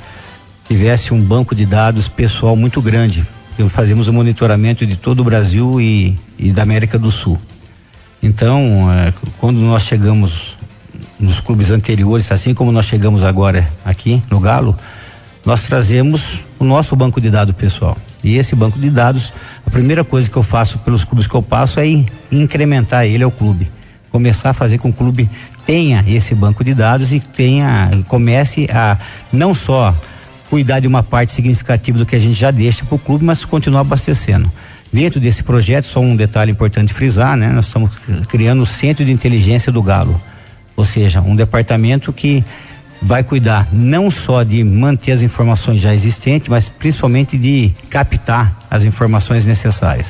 tivesse 0.66 1.14
um 1.14 1.20
banco 1.20 1.54
de 1.54 1.64
dados 1.64 2.08
pessoal 2.08 2.56
muito 2.56 2.82
grande. 2.82 3.24
Fazemos 3.68 4.06
o 4.06 4.12
monitoramento 4.12 4.84
de 4.84 4.96
todo 4.96 5.20
o 5.20 5.24
Brasil 5.24 5.80
e, 5.80 6.16
e 6.38 6.50
da 6.52 6.62
América 6.62 6.98
do 6.98 7.10
Sul. 7.10 7.40
Então, 8.22 8.90
é, 8.92 9.12
quando 9.38 9.58
nós 9.60 9.84
chegamos 9.84 10.56
nos 11.18 11.40
clubes 11.40 11.70
anteriores, 11.70 12.30
assim 12.30 12.54
como 12.54 12.72
nós 12.72 12.86
chegamos 12.86 13.22
agora 13.22 13.68
aqui 13.84 14.22
no 14.30 14.40
Galo, 14.40 14.76
nós 15.44 15.64
trazemos 15.64 16.40
o 16.58 16.64
nosso 16.64 16.94
banco 16.94 17.20
de 17.20 17.30
dados 17.30 17.54
pessoal. 17.54 17.96
E 18.22 18.36
esse 18.36 18.54
banco 18.54 18.78
de 18.78 18.90
dados, 18.90 19.32
a 19.64 19.70
primeira 19.70 20.04
coisa 20.04 20.28
que 20.28 20.36
eu 20.36 20.42
faço 20.42 20.78
pelos 20.80 21.04
clubes 21.04 21.26
que 21.26 21.34
eu 21.34 21.42
passo 21.42 21.80
é 21.80 21.86
incrementar 22.30 23.06
ele 23.06 23.22
ao 23.22 23.30
clube. 23.30 23.70
Começar 24.10 24.50
a 24.50 24.54
fazer 24.54 24.78
com 24.78 24.92
que 24.92 24.96
o 24.96 25.04
clube 25.04 25.30
tenha 25.64 26.04
esse 26.06 26.34
banco 26.34 26.64
de 26.64 26.74
dados 26.74 27.12
e 27.12 27.20
tenha, 27.20 27.90
comece 28.08 28.68
a 28.72 28.98
não 29.32 29.54
só 29.54 29.94
cuidar 30.50 30.80
de 30.80 30.86
uma 30.86 31.02
parte 31.02 31.32
significativa 31.32 31.98
do 31.98 32.06
que 32.06 32.16
a 32.16 32.18
gente 32.18 32.34
já 32.34 32.50
deixa 32.50 32.84
para 32.84 32.94
o 32.94 32.98
clube, 32.98 33.24
mas 33.24 33.44
continuar 33.44 33.80
abastecendo. 33.80 34.50
Dentro 34.92 35.20
desse 35.20 35.42
projeto, 35.42 35.84
só 35.84 36.00
um 36.00 36.16
detalhe 36.16 36.50
importante 36.50 36.94
frisar, 36.94 37.36
né? 37.36 37.48
Nós 37.48 37.66
estamos 37.66 37.90
criando 38.28 38.62
o 38.62 38.66
Centro 38.66 39.04
de 39.04 39.12
Inteligência 39.12 39.70
do 39.70 39.82
Galo. 39.82 40.20
Ou 40.74 40.84
seja, 40.84 41.20
um 41.20 41.36
departamento 41.36 42.12
que 42.12 42.42
vai 43.02 43.22
cuidar 43.22 43.68
não 43.72 44.10
só 44.10 44.42
de 44.42 44.64
manter 44.64 45.12
as 45.12 45.22
informações 45.22 45.80
já 45.80 45.92
existentes, 45.92 46.48
mas 46.48 46.68
principalmente 46.68 47.36
de 47.36 47.72
captar 47.90 48.60
as 48.70 48.84
informações 48.84 49.46
necessárias. 49.46 50.06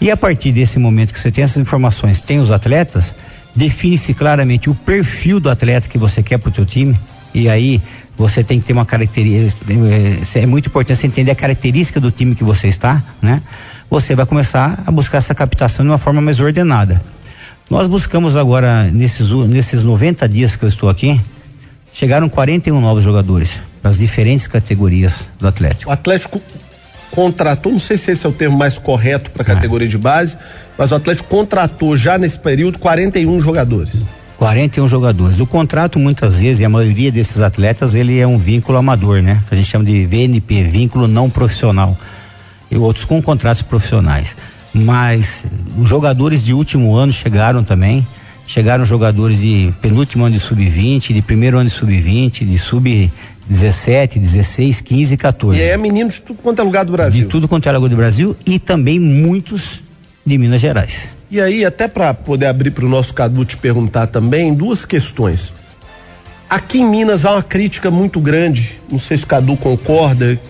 E 0.00 0.10
a 0.10 0.16
partir 0.16 0.52
desse 0.52 0.78
momento 0.78 1.12
que 1.12 1.18
você 1.18 1.30
tem 1.30 1.42
essas 1.42 1.56
informações, 1.56 2.20
tem 2.20 2.38
os 2.38 2.50
atletas, 2.50 3.14
define-se 3.54 4.14
claramente 4.14 4.70
o 4.70 4.74
perfil 4.74 5.40
do 5.40 5.50
atleta 5.50 5.88
que 5.88 5.98
você 5.98 6.22
quer 6.22 6.38
para 6.38 6.50
o 6.50 6.52
teu 6.52 6.64
time. 6.64 6.96
E 7.34 7.48
aí 7.48 7.82
você 8.16 8.42
tem 8.42 8.60
que 8.60 8.66
ter 8.66 8.72
uma 8.72 8.86
característica, 8.86 9.72
é, 9.72 10.42
é 10.42 10.46
muito 10.46 10.68
importante 10.68 10.98
você 10.98 11.06
entender 11.06 11.30
a 11.30 11.36
característica 11.36 12.00
do 12.00 12.10
time 12.10 12.34
que 12.34 12.44
você 12.44 12.68
está, 12.68 13.02
né? 13.22 13.42
Você 13.90 14.14
vai 14.14 14.26
começar 14.26 14.82
a 14.86 14.90
buscar 14.90 15.18
essa 15.18 15.34
captação 15.34 15.84
de 15.84 15.90
uma 15.90 15.98
forma 15.98 16.20
mais 16.20 16.38
ordenada. 16.40 17.00
Nós 17.70 17.88
buscamos 17.88 18.36
agora, 18.36 18.84
nesses, 18.84 19.30
nesses 19.30 19.82
90 19.82 20.28
dias 20.28 20.56
que 20.56 20.64
eu 20.64 20.68
estou 20.68 20.88
aqui, 20.88 21.20
chegaram 21.92 22.28
41 22.28 22.80
novos 22.80 23.02
jogadores 23.02 23.60
para 23.80 23.90
as 23.90 23.98
diferentes 23.98 24.46
categorias 24.46 25.28
do 25.38 25.48
Atlético. 25.48 25.90
O 25.90 25.92
Atlético 25.92 26.40
contratou, 27.10 27.72
não 27.72 27.78
sei 27.78 27.96
se 27.96 28.10
esse 28.10 28.26
é 28.26 28.28
o 28.28 28.32
termo 28.32 28.58
mais 28.58 28.76
correto 28.76 29.30
para 29.30 29.42
a 29.42 29.44
categoria 29.44 29.88
de 29.88 29.96
base, 29.96 30.36
mas 30.76 30.92
o 30.92 30.94
Atlético 30.94 31.28
contratou 31.28 31.96
já 31.96 32.18
nesse 32.18 32.38
período 32.38 32.78
41 32.78 33.40
jogadores. 33.40 33.94
41 34.36 34.86
jogadores. 34.86 35.40
O 35.40 35.46
contrato 35.46 35.98
muitas 35.98 36.40
vezes, 36.40 36.60
e 36.60 36.64
a 36.64 36.68
maioria 36.68 37.10
desses 37.10 37.40
atletas, 37.40 37.94
ele 37.94 38.18
é 38.18 38.26
um 38.26 38.38
vínculo 38.38 38.78
amador, 38.78 39.20
né? 39.20 39.42
Que 39.48 39.54
a 39.54 39.56
gente 39.56 39.68
chama 39.68 39.84
de 39.84 40.06
VNP, 40.06 40.62
vínculo 40.64 41.08
não 41.08 41.28
profissional. 41.28 41.96
E 42.70 42.76
outros 42.76 43.04
com 43.04 43.20
contratos 43.22 43.62
profissionais. 43.62 44.36
Mas 44.74 45.46
os 45.76 45.88
jogadores 45.88 46.44
de 46.44 46.52
último 46.52 46.94
ano 46.94 47.12
chegaram 47.12 47.64
também. 47.64 48.06
Chegaram 48.46 48.84
jogadores 48.84 49.40
de 49.40 49.72
penúltimo 49.82 50.24
ano 50.24 50.34
de 50.34 50.40
sub-20, 50.40 51.12
de 51.12 51.20
primeiro 51.20 51.58
ano 51.58 51.68
de 51.68 51.74
sub-20, 51.74 52.46
de 52.46 52.58
sub-17, 52.58 54.18
16, 54.18 54.80
15 54.80 55.14
e 55.14 55.16
14. 55.16 55.58
E 55.58 55.62
é 55.62 55.76
menino 55.76 56.08
de 56.08 56.20
tudo 56.20 56.40
quanto 56.42 56.60
é 56.60 56.64
lugar 56.64 56.84
do 56.84 56.92
Brasil. 56.92 57.24
De 57.24 57.28
tudo 57.28 57.46
quanto 57.46 57.68
é 57.68 57.72
lugar 57.72 57.90
do 57.90 57.96
Brasil 57.96 58.34
e 58.46 58.58
também 58.58 58.98
muitos 58.98 59.82
de 60.24 60.38
Minas 60.38 60.60
Gerais. 60.60 61.08
E 61.30 61.42
aí, 61.42 61.62
até 61.62 61.86
para 61.86 62.14
poder 62.14 62.46
abrir 62.46 62.70
para 62.70 62.86
o 62.86 62.88
nosso 62.88 63.12
Cadu 63.12 63.44
te 63.44 63.56
perguntar 63.56 64.06
também, 64.06 64.54
duas 64.54 64.86
questões. 64.86 65.52
Aqui 66.48 66.78
em 66.78 66.88
Minas 66.88 67.26
há 67.26 67.32
uma 67.32 67.42
crítica 67.42 67.90
muito 67.90 68.18
grande, 68.18 68.80
não 68.90 68.98
sei 68.98 69.18
se 69.18 69.24
o 69.24 69.26
Cadu 69.26 69.54
concorda, 69.54 70.40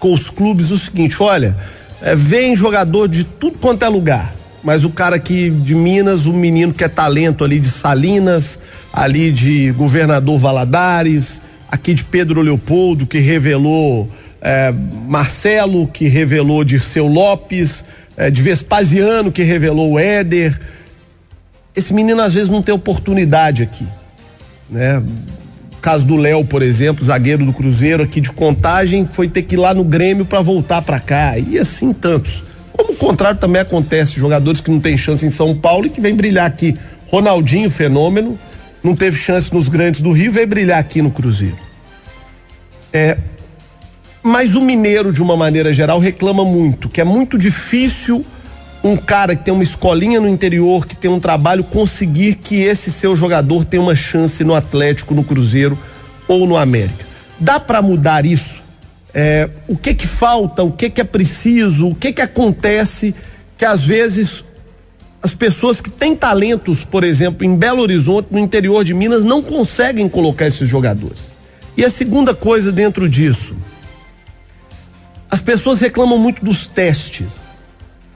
com 0.00 0.12
os 0.12 0.28
clubes, 0.28 0.72
o 0.72 0.78
seguinte: 0.78 1.22
olha, 1.22 1.56
é, 2.02 2.16
vem 2.16 2.56
jogador 2.56 3.06
de 3.06 3.22
tudo 3.22 3.56
quanto 3.58 3.84
é 3.84 3.88
lugar 3.88 4.40
mas 4.62 4.84
o 4.84 4.90
cara 4.90 5.16
aqui 5.16 5.50
de 5.50 5.74
Minas, 5.74 6.26
o 6.26 6.32
menino 6.32 6.72
que 6.72 6.84
é 6.84 6.88
talento 6.88 7.44
ali 7.44 7.58
de 7.58 7.70
Salinas, 7.70 8.58
ali 8.92 9.32
de 9.32 9.72
Governador 9.72 10.38
Valadares, 10.38 11.40
aqui 11.70 11.94
de 11.94 12.04
Pedro 12.04 12.42
Leopoldo, 12.42 13.06
que 13.06 13.18
revelou 13.18 14.08
é, 14.40 14.72
Marcelo, 15.06 15.86
que 15.88 16.08
revelou 16.08 16.62
Dirceu 16.64 17.06
Lopes, 17.06 17.84
é, 18.16 18.30
de 18.30 18.42
Vespasiano, 18.42 19.32
que 19.32 19.42
revelou 19.42 19.98
Éder. 19.98 20.60
Esse 21.74 21.94
menino 21.94 22.20
às 22.20 22.34
vezes 22.34 22.50
não 22.50 22.62
tem 22.62 22.74
oportunidade 22.74 23.62
aqui, 23.62 23.86
né? 24.68 25.02
Caso 25.80 26.06
do 26.06 26.16
Léo, 26.16 26.44
por 26.44 26.62
exemplo, 26.62 27.04
zagueiro 27.04 27.44
do 27.44 27.52
Cruzeiro 27.52 28.02
aqui 28.02 28.20
de 28.20 28.30
Contagem, 28.30 29.06
foi 29.06 29.28
ter 29.28 29.42
que 29.42 29.54
ir 29.54 29.58
lá 29.58 29.72
no 29.72 29.82
Grêmio 29.82 30.26
para 30.26 30.42
voltar 30.42 30.82
para 30.82 31.00
cá 31.00 31.38
e 31.38 31.58
assim 31.58 31.92
tantos. 31.92 32.44
Como 32.72 32.92
o 32.92 32.96
contrário 32.96 33.38
também 33.40 33.62
acontece, 33.62 34.20
jogadores 34.20 34.60
que 34.60 34.70
não 34.70 34.78
têm 34.78 34.96
chance 34.96 35.24
em 35.24 35.30
São 35.30 35.56
Paulo 35.56 35.86
e 35.86 35.90
que 35.90 36.00
vem 36.00 36.14
brilhar 36.14 36.46
aqui. 36.46 36.76
Ronaldinho, 37.08 37.70
fenômeno, 37.70 38.38
não 38.82 38.94
teve 38.94 39.16
chance 39.16 39.52
nos 39.52 39.68
grandes 39.68 40.00
do 40.00 40.12
Rio, 40.12 40.32
veio 40.32 40.46
brilhar 40.46 40.78
aqui 40.78 41.02
no 41.02 41.10
Cruzeiro. 41.10 41.58
É, 42.92 43.16
mas 44.22 44.54
o 44.54 44.60
mineiro, 44.60 45.12
de 45.12 45.22
uma 45.22 45.36
maneira 45.36 45.72
geral, 45.72 45.98
reclama 45.98 46.44
muito, 46.44 46.88
que 46.88 47.00
é 47.00 47.04
muito 47.04 47.38
difícil 47.38 48.24
um 48.82 48.96
cara 48.96 49.36
que 49.36 49.44
tem 49.44 49.52
uma 49.52 49.62
escolinha 49.62 50.20
no 50.20 50.28
interior, 50.28 50.86
que 50.86 50.96
tem 50.96 51.10
um 51.10 51.20
trabalho, 51.20 51.62
conseguir 51.62 52.36
que 52.36 52.62
esse 52.62 52.90
seu 52.90 53.14
jogador 53.14 53.64
tenha 53.64 53.82
uma 53.82 53.94
chance 53.94 54.42
no 54.42 54.54
Atlético, 54.54 55.14
no 55.14 55.22
Cruzeiro 55.22 55.78
ou 56.26 56.46
no 56.46 56.56
América. 56.56 57.04
Dá 57.38 57.60
para 57.60 57.82
mudar 57.82 58.24
isso? 58.24 58.62
É, 59.12 59.50
o 59.66 59.76
que 59.76 59.94
que 59.94 60.06
falta, 60.06 60.62
o 60.62 60.70
que 60.70 60.88
que 60.88 61.00
é 61.00 61.04
preciso, 61.04 61.88
o 61.88 61.94
que 61.94 62.12
que 62.12 62.22
acontece 62.22 63.14
que 63.58 63.64
às 63.64 63.84
vezes 63.84 64.44
as 65.22 65.34
pessoas 65.34 65.80
que 65.80 65.90
têm 65.90 66.16
talentos, 66.16 66.84
por 66.84 67.04
exemplo, 67.04 67.44
em 67.44 67.54
Belo 67.54 67.82
Horizonte, 67.82 68.28
no 68.30 68.38
interior 68.38 68.84
de 68.84 68.94
Minas, 68.94 69.24
não 69.24 69.42
conseguem 69.42 70.08
colocar 70.08 70.46
esses 70.46 70.66
jogadores. 70.66 71.34
E 71.76 71.84
a 71.84 71.90
segunda 71.90 72.34
coisa 72.34 72.72
dentro 72.72 73.08
disso, 73.08 73.54
as 75.30 75.40
pessoas 75.40 75.80
reclamam 75.80 76.18
muito 76.18 76.42
dos 76.42 76.66
testes. 76.66 77.49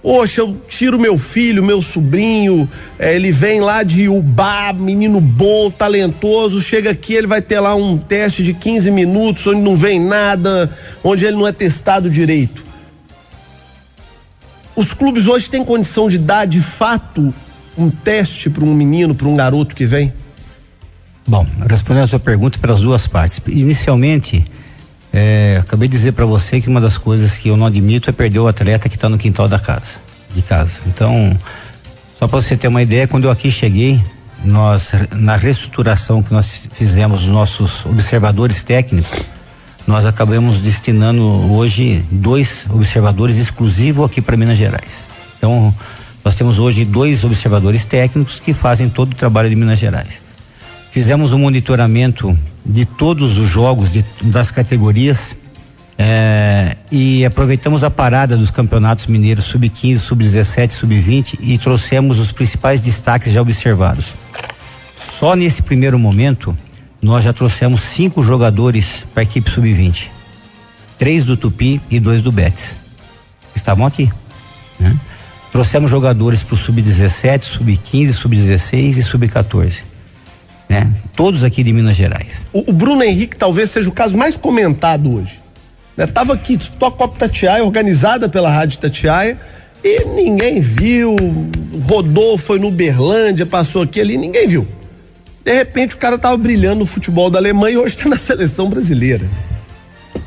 Poxa, 0.04 0.42
eu 0.42 0.54
tiro 0.68 1.00
meu 1.00 1.16
filho, 1.16 1.64
meu 1.64 1.80
sobrinho, 1.80 2.68
é, 2.98 3.16
ele 3.16 3.32
vem 3.32 3.62
lá 3.62 3.82
de 3.82 4.06
Ubá, 4.06 4.70
menino 4.70 5.18
bom, 5.18 5.70
talentoso, 5.70 6.60
chega 6.60 6.90
aqui, 6.90 7.14
ele 7.14 7.26
vai 7.26 7.40
ter 7.40 7.58
lá 7.58 7.74
um 7.74 7.96
teste 7.96 8.42
de 8.42 8.52
15 8.52 8.90
minutos, 8.90 9.46
onde 9.46 9.62
não 9.62 9.74
vem 9.74 9.98
nada, 9.98 10.70
onde 11.02 11.24
ele 11.24 11.38
não 11.38 11.48
é 11.48 11.52
testado 11.52 12.10
direito. 12.10 12.62
Os 14.76 14.92
clubes 14.92 15.26
hoje 15.26 15.48
têm 15.48 15.64
condição 15.64 16.06
de 16.06 16.18
dar 16.18 16.44
de 16.44 16.60
fato 16.60 17.32
um 17.78 17.88
teste 17.88 18.50
para 18.50 18.62
um 18.62 18.74
menino, 18.74 19.14
para 19.14 19.26
um 19.26 19.34
garoto 19.34 19.74
que 19.74 19.86
vem? 19.86 20.12
Bom, 21.26 21.46
respondendo 21.66 22.04
a 22.04 22.08
sua 22.08 22.20
pergunta 22.20 22.58
pelas 22.58 22.80
duas 22.80 23.06
partes. 23.06 23.40
Inicialmente, 23.48 24.44
é, 25.16 25.58
acabei 25.60 25.86
de 25.86 25.92
dizer 25.92 26.10
para 26.10 26.26
você 26.26 26.60
que 26.60 26.68
uma 26.68 26.80
das 26.80 26.98
coisas 26.98 27.36
que 27.36 27.48
eu 27.48 27.56
não 27.56 27.66
admito 27.66 28.10
é 28.10 28.12
perder 28.12 28.40
o 28.40 28.48
atleta 28.48 28.88
que 28.88 28.96
está 28.96 29.08
no 29.08 29.16
quintal 29.16 29.46
da 29.46 29.60
casa, 29.60 30.00
de 30.34 30.42
casa. 30.42 30.80
Então, 30.88 31.38
só 32.18 32.26
para 32.26 32.40
você 32.40 32.56
ter 32.56 32.66
uma 32.66 32.82
ideia, 32.82 33.06
quando 33.06 33.26
eu 33.26 33.30
aqui 33.30 33.48
cheguei, 33.48 34.02
nós 34.44 34.90
na 35.12 35.36
reestruturação 35.36 36.20
que 36.20 36.32
nós 36.32 36.68
fizemos 36.72 37.20
dos 37.20 37.30
nossos 37.30 37.86
observadores 37.86 38.64
técnicos, 38.64 39.20
nós 39.86 40.04
acabamos 40.04 40.58
destinando 40.58 41.22
hoje 41.22 42.04
dois 42.10 42.66
observadores 42.68 43.36
exclusivos 43.36 44.06
aqui 44.06 44.20
para 44.20 44.36
Minas 44.36 44.58
Gerais. 44.58 45.04
Então, 45.38 45.72
nós 46.24 46.34
temos 46.34 46.58
hoje 46.58 46.84
dois 46.84 47.22
observadores 47.22 47.84
técnicos 47.84 48.40
que 48.40 48.52
fazem 48.52 48.88
todo 48.88 49.12
o 49.12 49.14
trabalho 49.14 49.48
de 49.48 49.54
Minas 49.54 49.78
Gerais. 49.78 50.23
Fizemos 50.94 51.32
um 51.32 51.40
monitoramento 51.40 52.38
de 52.64 52.84
todos 52.86 53.36
os 53.36 53.48
jogos 53.48 53.90
de, 53.90 54.04
das 54.22 54.52
categorias 54.52 55.36
é, 55.98 56.76
e 56.88 57.24
aproveitamos 57.24 57.82
a 57.82 57.90
parada 57.90 58.36
dos 58.36 58.52
campeonatos 58.52 59.06
mineiros 59.06 59.46
sub-15, 59.46 59.98
sub-17, 59.98 60.70
sub-20 60.70 61.38
e 61.40 61.58
trouxemos 61.58 62.20
os 62.20 62.30
principais 62.30 62.80
destaques 62.80 63.32
já 63.32 63.42
observados. 63.42 64.14
Só 65.18 65.34
nesse 65.34 65.64
primeiro 65.64 65.98
momento, 65.98 66.56
nós 67.02 67.24
já 67.24 67.32
trouxemos 67.32 67.80
cinco 67.80 68.22
jogadores 68.22 69.04
para 69.12 69.22
a 69.22 69.24
equipe 69.24 69.50
sub-20. 69.50 70.10
Três 70.96 71.24
do 71.24 71.36
Tupi 71.36 71.80
e 71.90 71.98
dois 71.98 72.22
do 72.22 72.30
Betis. 72.30 72.76
Estavam 73.52 73.84
aqui. 73.84 74.12
Né? 74.78 74.96
Trouxemos 75.50 75.90
jogadores 75.90 76.44
para 76.44 76.54
o 76.54 76.56
sub-17, 76.56 77.42
sub-15, 77.42 78.12
sub-16 78.12 78.96
e 78.96 79.02
sub-14. 79.02 79.93
Né? 80.68 80.90
Todos 81.14 81.44
aqui 81.44 81.62
de 81.62 81.72
Minas 81.72 81.96
Gerais. 81.96 82.42
O, 82.52 82.70
o 82.70 82.72
Bruno 82.72 83.02
Henrique 83.02 83.36
talvez 83.36 83.70
seja 83.70 83.88
o 83.88 83.92
caso 83.92 84.16
mais 84.16 84.36
comentado 84.36 85.14
hoje. 85.14 85.40
Né? 85.96 86.06
Tava 86.06 86.32
aqui, 86.34 86.56
disputou 86.56 86.88
a 86.88 86.92
Copa 86.92 87.18
Tatiaia, 87.18 87.64
organizada 87.64 88.28
pela 88.28 88.50
Rádio 88.50 88.78
Tatiaia, 88.78 89.38
e 89.82 90.04
ninguém 90.06 90.60
viu. 90.60 91.14
Rodou, 91.88 92.38
foi 92.38 92.58
no 92.58 92.70
Berlândia, 92.70 93.44
passou 93.44 93.82
aqui 93.82 94.00
ali, 94.00 94.16
ninguém 94.16 94.48
viu. 94.48 94.66
De 95.44 95.52
repente 95.52 95.94
o 95.94 95.98
cara 95.98 96.16
tava 96.18 96.36
brilhando 96.38 96.76
no 96.80 96.86
futebol 96.86 97.28
da 97.28 97.38
Alemanha 97.38 97.74
e 97.74 97.76
hoje 97.76 97.94
está 97.96 98.08
na 98.08 98.16
seleção 98.16 98.70
brasileira. 98.70 99.28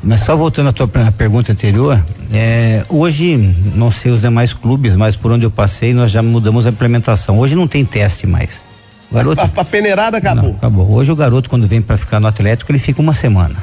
Mas 0.00 0.20
só 0.20 0.36
voltando 0.36 0.68
à 0.68 0.72
tua 0.72 0.86
per- 0.86 1.10
pergunta 1.12 1.50
anterior, 1.50 2.02
é, 2.32 2.84
hoje, 2.88 3.36
não 3.74 3.90
sei 3.90 4.12
os 4.12 4.20
demais 4.20 4.52
clubes, 4.52 4.94
mas 4.94 5.16
por 5.16 5.32
onde 5.32 5.44
eu 5.44 5.50
passei, 5.50 5.92
nós 5.92 6.12
já 6.12 6.22
mudamos 6.22 6.66
a 6.66 6.70
implementação. 6.70 7.38
Hoje 7.40 7.56
não 7.56 7.66
tem 7.66 7.84
teste 7.84 8.26
mais. 8.26 8.62
O 9.10 9.14
garoto. 9.14 9.40
A, 9.40 9.60
a 9.60 9.64
peneirada 9.64 10.18
acabou. 10.18 10.44
Não, 10.50 10.56
acabou. 10.56 10.92
Hoje 10.92 11.10
o 11.12 11.16
garoto, 11.16 11.48
quando 11.48 11.66
vem 11.66 11.80
para 11.80 11.96
ficar 11.96 12.20
no 12.20 12.26
Atlético, 12.26 12.70
ele 12.70 12.78
fica 12.78 13.00
uma 13.00 13.12
semana. 13.14 13.56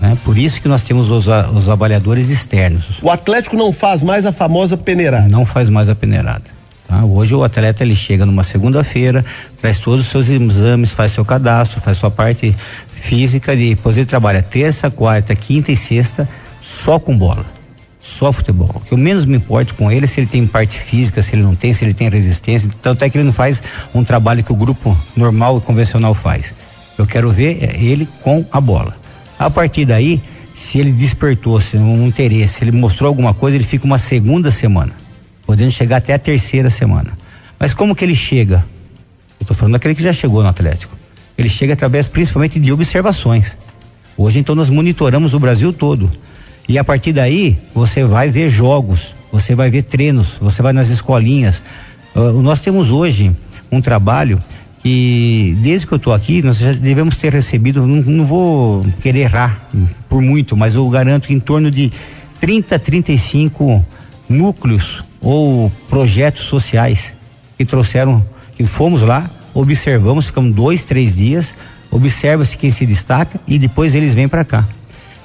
Né? 0.00 0.16
Por 0.24 0.38
isso 0.38 0.60
que 0.60 0.68
nós 0.68 0.84
temos 0.84 1.10
os, 1.10 1.28
a- 1.28 1.50
os 1.50 1.68
avaliadores 1.68 2.30
externos. 2.30 3.00
O 3.02 3.10
Atlético 3.10 3.56
não 3.56 3.72
faz 3.72 4.02
mais 4.02 4.24
a 4.24 4.32
famosa 4.32 4.76
peneirada. 4.76 5.28
Não 5.28 5.44
faz 5.44 5.68
mais 5.68 5.88
a 5.88 5.94
peneirada. 5.96 6.44
tá? 6.86 7.04
Hoje 7.04 7.34
o 7.34 7.42
atleta 7.42 7.82
ele 7.82 7.96
chega 7.96 8.24
numa 8.24 8.44
segunda-feira, 8.44 9.24
traz 9.60 9.80
todos 9.80 10.04
os 10.04 10.10
seus 10.10 10.28
exames, 10.28 10.92
faz 10.92 11.10
seu 11.12 11.24
cadastro, 11.24 11.80
faz 11.80 11.98
sua 11.98 12.10
parte 12.10 12.54
física 12.94 13.52
e 13.54 13.74
depois 13.74 13.96
ele 13.96 14.06
trabalha 14.06 14.40
terça, 14.42 14.90
quarta, 14.90 15.34
quinta 15.34 15.72
e 15.72 15.76
sexta 15.76 16.28
só 16.62 16.98
com 17.00 17.16
bola. 17.16 17.44
Só 18.10 18.32
futebol. 18.32 18.68
O 18.74 18.80
que 18.80 18.92
eu 18.92 18.98
menos 18.98 19.24
me 19.24 19.36
importo 19.36 19.72
com 19.74 19.90
ele 19.90 20.04
é 20.04 20.08
se 20.08 20.18
ele 20.18 20.26
tem 20.26 20.44
parte 20.44 20.76
física, 20.76 21.22
se 21.22 21.32
ele 21.32 21.42
não 21.42 21.54
tem, 21.54 21.72
se 21.72 21.84
ele 21.84 21.94
tem 21.94 22.08
resistência. 22.08 22.68
Tanto 22.82 23.04
é 23.04 23.08
que 23.08 23.16
ele 23.16 23.24
não 23.24 23.32
faz 23.32 23.62
um 23.94 24.02
trabalho 24.02 24.42
que 24.42 24.52
o 24.52 24.56
grupo 24.56 24.98
normal 25.16 25.58
e 25.58 25.60
convencional 25.60 26.12
faz. 26.12 26.52
Eu 26.98 27.06
quero 27.06 27.30
ver 27.30 27.58
é 27.62 27.80
ele 27.80 28.08
com 28.20 28.44
a 28.50 28.60
bola. 28.60 28.96
A 29.38 29.48
partir 29.48 29.84
daí, 29.84 30.20
se 30.52 30.78
ele 30.78 30.90
despertou 30.90 31.60
se 31.60 31.76
um 31.76 32.04
interesse, 32.04 32.54
se 32.54 32.64
ele 32.64 32.72
mostrou 32.72 33.06
alguma 33.06 33.32
coisa, 33.32 33.56
ele 33.56 33.64
fica 33.64 33.86
uma 33.86 33.98
segunda 33.98 34.50
semana, 34.50 34.92
podendo 35.46 35.70
chegar 35.70 35.98
até 35.98 36.12
a 36.12 36.18
terceira 36.18 36.68
semana. 36.68 37.12
Mas 37.60 37.72
como 37.72 37.94
que 37.94 38.04
ele 38.04 38.16
chega? 38.16 38.66
Eu 39.38 39.44
estou 39.44 39.56
falando 39.56 39.74
daquele 39.74 39.94
que 39.94 40.02
já 40.02 40.12
chegou 40.12 40.42
no 40.42 40.48
Atlético. 40.48 40.96
Ele 41.38 41.48
chega 41.48 41.74
através 41.74 42.08
principalmente 42.08 42.58
de 42.58 42.72
observações. 42.72 43.56
Hoje 44.16 44.40
então 44.40 44.56
nós 44.56 44.68
monitoramos 44.68 45.32
o 45.32 45.38
Brasil 45.38 45.72
todo. 45.72 46.10
E 46.70 46.78
a 46.78 46.84
partir 46.84 47.12
daí, 47.12 47.58
você 47.74 48.04
vai 48.04 48.30
ver 48.30 48.48
jogos, 48.48 49.12
você 49.32 49.56
vai 49.56 49.68
ver 49.68 49.82
treinos, 49.82 50.34
você 50.40 50.62
vai 50.62 50.72
nas 50.72 50.88
escolinhas. 50.88 51.60
Ah, 52.14 52.30
nós 52.30 52.60
temos 52.60 52.92
hoje 52.92 53.34
um 53.72 53.80
trabalho 53.80 54.38
que, 54.78 55.58
desde 55.60 55.84
que 55.84 55.92
eu 55.92 55.96
estou 55.96 56.12
aqui, 56.12 56.40
nós 56.42 56.58
já 56.58 56.72
devemos 56.72 57.16
ter 57.16 57.32
recebido, 57.32 57.84
não, 57.84 57.96
não 57.96 58.24
vou 58.24 58.86
querer 59.02 59.22
errar 59.22 59.68
por 60.08 60.22
muito, 60.22 60.56
mas 60.56 60.76
eu 60.76 60.88
garanto 60.88 61.26
que 61.26 61.34
em 61.34 61.40
torno 61.40 61.72
de 61.72 61.90
30, 62.40 62.78
35 62.78 63.84
núcleos 64.28 65.02
ou 65.20 65.72
projetos 65.88 66.42
sociais 66.44 67.12
que 67.58 67.64
trouxeram, 67.64 68.24
que 68.54 68.62
fomos 68.62 69.02
lá, 69.02 69.28
observamos, 69.52 70.26
ficamos 70.26 70.54
dois, 70.54 70.84
três 70.84 71.16
dias, 71.16 71.52
observa-se 71.90 72.56
quem 72.56 72.70
se 72.70 72.86
destaca 72.86 73.40
e 73.44 73.58
depois 73.58 73.96
eles 73.96 74.14
vêm 74.14 74.28
para 74.28 74.44
cá. 74.44 74.68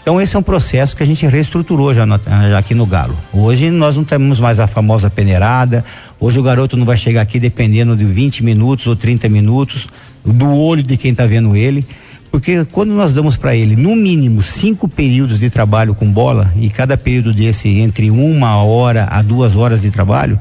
Então 0.06 0.22
esse 0.22 0.36
é 0.36 0.40
um 0.40 0.44
processo 0.44 0.96
que 0.96 1.02
a 1.02 1.06
gente 1.06 1.26
reestruturou 1.26 1.92
já, 1.92 2.06
no- 2.06 2.20
já 2.24 2.60
aqui 2.60 2.76
no 2.76 2.86
Galo. 2.86 3.18
Hoje 3.34 3.72
nós 3.72 3.96
não 3.96 4.04
temos 4.04 4.40
mais 4.40 4.60
a 4.60 4.68
famosa 4.68 5.10
peneirada. 5.10 5.84
Hoje 6.20 6.40
o 6.40 6.44
garoto 6.44 6.78
não 6.78 6.86
vai 6.86 6.96
chegar 6.96 7.22
aqui 7.22 7.40
dependendo 7.40 7.96
de 7.98 8.06
20 8.06 8.44
minutos 8.44 8.86
ou 8.86 8.96
30 8.96 9.28
minutos 9.28 9.88
do 10.24 10.54
olho 10.56 10.84
de 10.84 10.96
quem 10.96 11.10
está 11.10 11.26
vendo 11.26 11.56
ele. 11.56 11.84
Porque 12.32 12.64
quando 12.66 12.92
nós 12.94 13.16
damos 13.16 13.36
para 13.36 13.56
ele, 13.56 13.76
no 13.76 13.96
mínimo, 13.96 14.44
cinco 14.44 14.88
períodos 14.88 15.40
de 15.40 15.50
trabalho 15.50 15.96
com 15.96 16.06
bola, 16.12 16.54
e 16.56 16.70
cada 16.70 16.96
período 16.96 17.34
desse 17.34 17.68
entre 17.80 18.12
uma 18.12 18.58
hora 18.62 19.08
a 19.10 19.24
duas 19.24 19.56
horas 19.56 19.82
de 19.82 19.90
trabalho, 19.90 20.40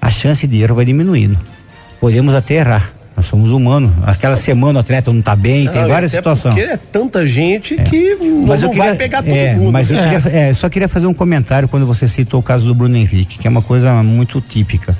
a 0.00 0.08
chance 0.08 0.46
de 0.46 0.60
erro 0.62 0.76
vai 0.76 0.84
diminuindo. 0.84 1.36
Podemos 2.00 2.32
até 2.32 2.56
errar. 2.58 2.92
Nós 3.20 3.26
somos 3.26 3.50
humanos. 3.50 3.92
Aquela 4.02 4.34
semana 4.34 4.78
o 4.78 4.80
atleta 4.80 5.12
não 5.12 5.20
está 5.20 5.36
bem, 5.36 5.66
tem 5.66 5.82
Não, 5.82 5.88
e 5.88 5.92
várias 5.92 6.10
situações. 6.10 6.54
Porque 6.54 6.70
é 6.70 6.78
tanta 6.78 7.28
gente 7.28 7.76
que 7.76 8.14
não, 8.14 8.46
Mas 8.46 8.62
não 8.62 8.70
queria, 8.70 8.84
vai 8.84 8.96
pegar 8.96 9.22
todo 9.22 9.34
é, 9.34 9.54
mundo. 9.54 9.72
Mas 9.72 9.90
eu 9.90 9.96
né? 9.96 10.18
queria, 10.18 10.38
é, 10.40 10.54
só 10.54 10.70
queria 10.70 10.88
fazer 10.88 11.06
um 11.06 11.12
comentário 11.12 11.68
quando 11.68 11.84
você 11.84 12.08
citou 12.08 12.40
o 12.40 12.42
caso 12.42 12.64
do 12.64 12.74
Bruno 12.74 12.96
Henrique, 12.96 13.38
que 13.38 13.46
é 13.46 13.50
uma 13.50 13.60
coisa 13.60 14.02
muito 14.02 14.40
típica. 14.40 14.96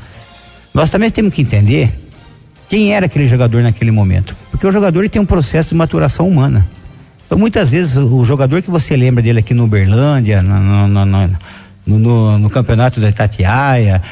Nós 0.74 0.90
também 0.90 1.09
temos 1.09 1.33
que 1.33 1.40
entender 1.40 1.94
quem 2.68 2.92
era 2.92 3.06
aquele 3.06 3.26
jogador 3.26 3.62
naquele 3.62 3.90
momento. 3.90 4.37
Porque 4.50 4.66
o 4.66 4.70
jogador 4.70 5.00
ele 5.00 5.09
tem 5.09 5.22
um 5.22 5.26
processo 5.26 5.70
de 5.70 5.74
maturação 5.76 6.28
humana. 6.28 6.68
Então, 7.24 7.38
muitas 7.38 7.70
vezes, 7.70 7.96
o 7.96 8.22
jogador 8.22 8.61
que 8.61 8.70
você 8.70 8.94
lembra 8.98 9.22
dele 9.22 9.38
aqui 9.38 9.54
no 9.54 9.64
Uberlândia, 9.64 10.42
no, 10.42 10.87
no, 10.88 11.06
no, 11.87 12.38
no- 12.38 12.50
campeonato 12.50 13.00
da 13.00 13.09
Itatiaia, 13.09 14.02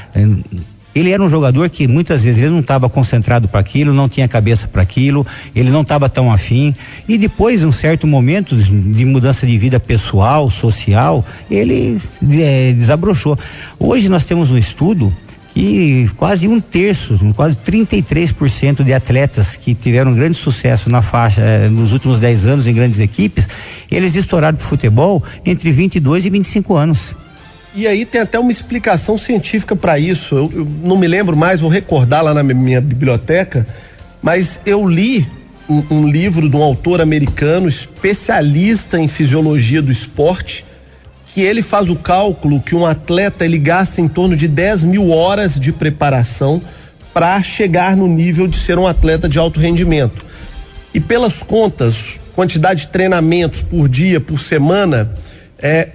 ele 0.95 1.11
era 1.11 1.23
um 1.23 1.29
jogador 1.29 1.69
que 1.71 1.87
muitas 1.87 2.25
vezes 2.25 2.41
ele 2.43 2.51
não 2.51 2.61
estava 2.61 2.89
concentrado 2.89 3.49
para 3.49 3.61
aquilo, 3.61 3.93
não 3.93 4.09
tinha 4.09 4.27
cabeça 4.27 4.67
para 4.67 4.83
aquilo, 4.83 5.27
ele 5.55 5.71
não 5.71 5.83
estava 5.83 6.09
tão 6.09 6.33
afim. 6.33 6.75
E 7.09 7.17
depois, 7.17 7.63
um 7.63 7.73
certo 7.73 8.07
momento 8.07 8.57
de 8.57 9.05
mudança 9.05 9.47
de 9.47 9.57
vida 9.59 9.79
pessoal, 9.79 10.51
social, 10.51 11.25
ele 11.51 12.01
eh, 12.31 12.73
desabrochou. 12.77 13.39
Hoje 13.79 14.09
nós 14.09 14.25
temos 14.25 14.51
um 14.51 14.59
estudo 14.59 15.13
que 15.55 16.09
quase 16.17 16.47
um 16.47 16.61
terço, 16.61 17.19
quase 17.35 17.57
33% 17.57 18.85
de 18.85 18.93
atletas 18.93 19.57
que 19.57 19.75
tiveram 19.75 20.15
grande 20.15 20.37
sucesso 20.37 20.89
na 20.89 21.03
faixa 21.03 21.41
eh, 21.41 21.69
nos 21.69 21.93
últimos 21.93 22.19
10 22.19 22.47
anos 22.47 22.67
em 22.67 22.75
grandes 22.75 23.01
equipes, 23.01 23.49
eles 23.91 24.15
estouraram 24.15 24.57
pro 24.57 24.67
futebol 24.67 25.23
entre 25.45 25.73
22 25.73 26.27
e 26.27 26.31
25 26.31 26.77
anos. 26.77 27.15
E 27.79 27.87
aí 27.87 28.05
tem 28.05 28.21
até 28.21 28.37
uma 28.41 28.51
explicação 28.51 29.17
científica 29.17 29.77
para 29.77 30.01
isso. 30.01 30.35
Eu, 30.35 30.53
eu 30.53 30.69
não 30.83 30.97
me 30.97 31.07
lembro 31.07 31.37
mais, 31.37 31.61
vou 31.61 31.71
recordar 31.71 32.25
lá 32.25 32.35
na 32.35 32.43
mi- 32.43 32.53
minha 32.53 32.81
biblioteca, 32.81 33.65
mas 34.21 34.59
eu 34.67 34.85
li 34.85 35.25
um, 35.69 35.85
um 35.89 36.09
livro 36.09 36.49
de 36.49 36.57
um 36.57 36.63
autor 36.63 37.01
americano, 37.01 37.69
especialista 37.69 38.99
em 38.99 39.07
fisiologia 39.07 39.81
do 39.81 39.93
esporte, 39.93 40.65
que 41.27 41.41
ele 41.43 41.63
faz 41.63 41.89
o 41.89 41.95
cálculo 41.95 42.59
que 42.61 42.75
um 42.75 42.85
atleta 42.85 43.45
ele 43.45 43.59
gasta 43.59 44.01
em 44.01 44.09
torno 44.09 44.37
de 44.37 44.49
10 44.49 44.83
mil 44.83 45.11
horas 45.11 45.55
de 45.61 45.71
preparação 45.71 46.61
para 47.15 47.41
chegar 47.45 47.97
no 47.97 48.09
nível 48.09 48.49
de 48.49 48.57
ser 48.57 48.77
um 48.77 48.89
atleta 48.89 49.29
de 49.29 49.39
alto 49.39 49.61
rendimento. 49.61 50.27
E 50.93 50.99
pelas 50.99 51.45
contas, 51.45 52.19
quantidade 52.35 52.87
de 52.87 52.87
treinamentos 52.89 53.63
por 53.63 53.89
dia, 53.89 54.21
por 54.21 54.41
semana, 54.41 55.13
é, 55.61 55.91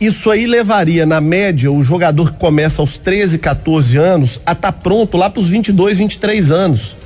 isso 0.00 0.30
aí 0.30 0.46
levaria, 0.46 1.04
na 1.04 1.20
média, 1.20 1.70
o 1.70 1.82
jogador 1.82 2.32
que 2.32 2.38
começa 2.38 2.80
aos 2.80 2.96
13, 2.96 3.38
14 3.38 3.98
anos 3.98 4.40
a 4.46 4.52
estar 4.52 4.72
pronto 4.72 5.16
lá 5.18 5.28
para 5.28 5.40
os 5.40 5.50
22, 5.50 5.98
23 5.98 6.50
anos. 6.50 6.96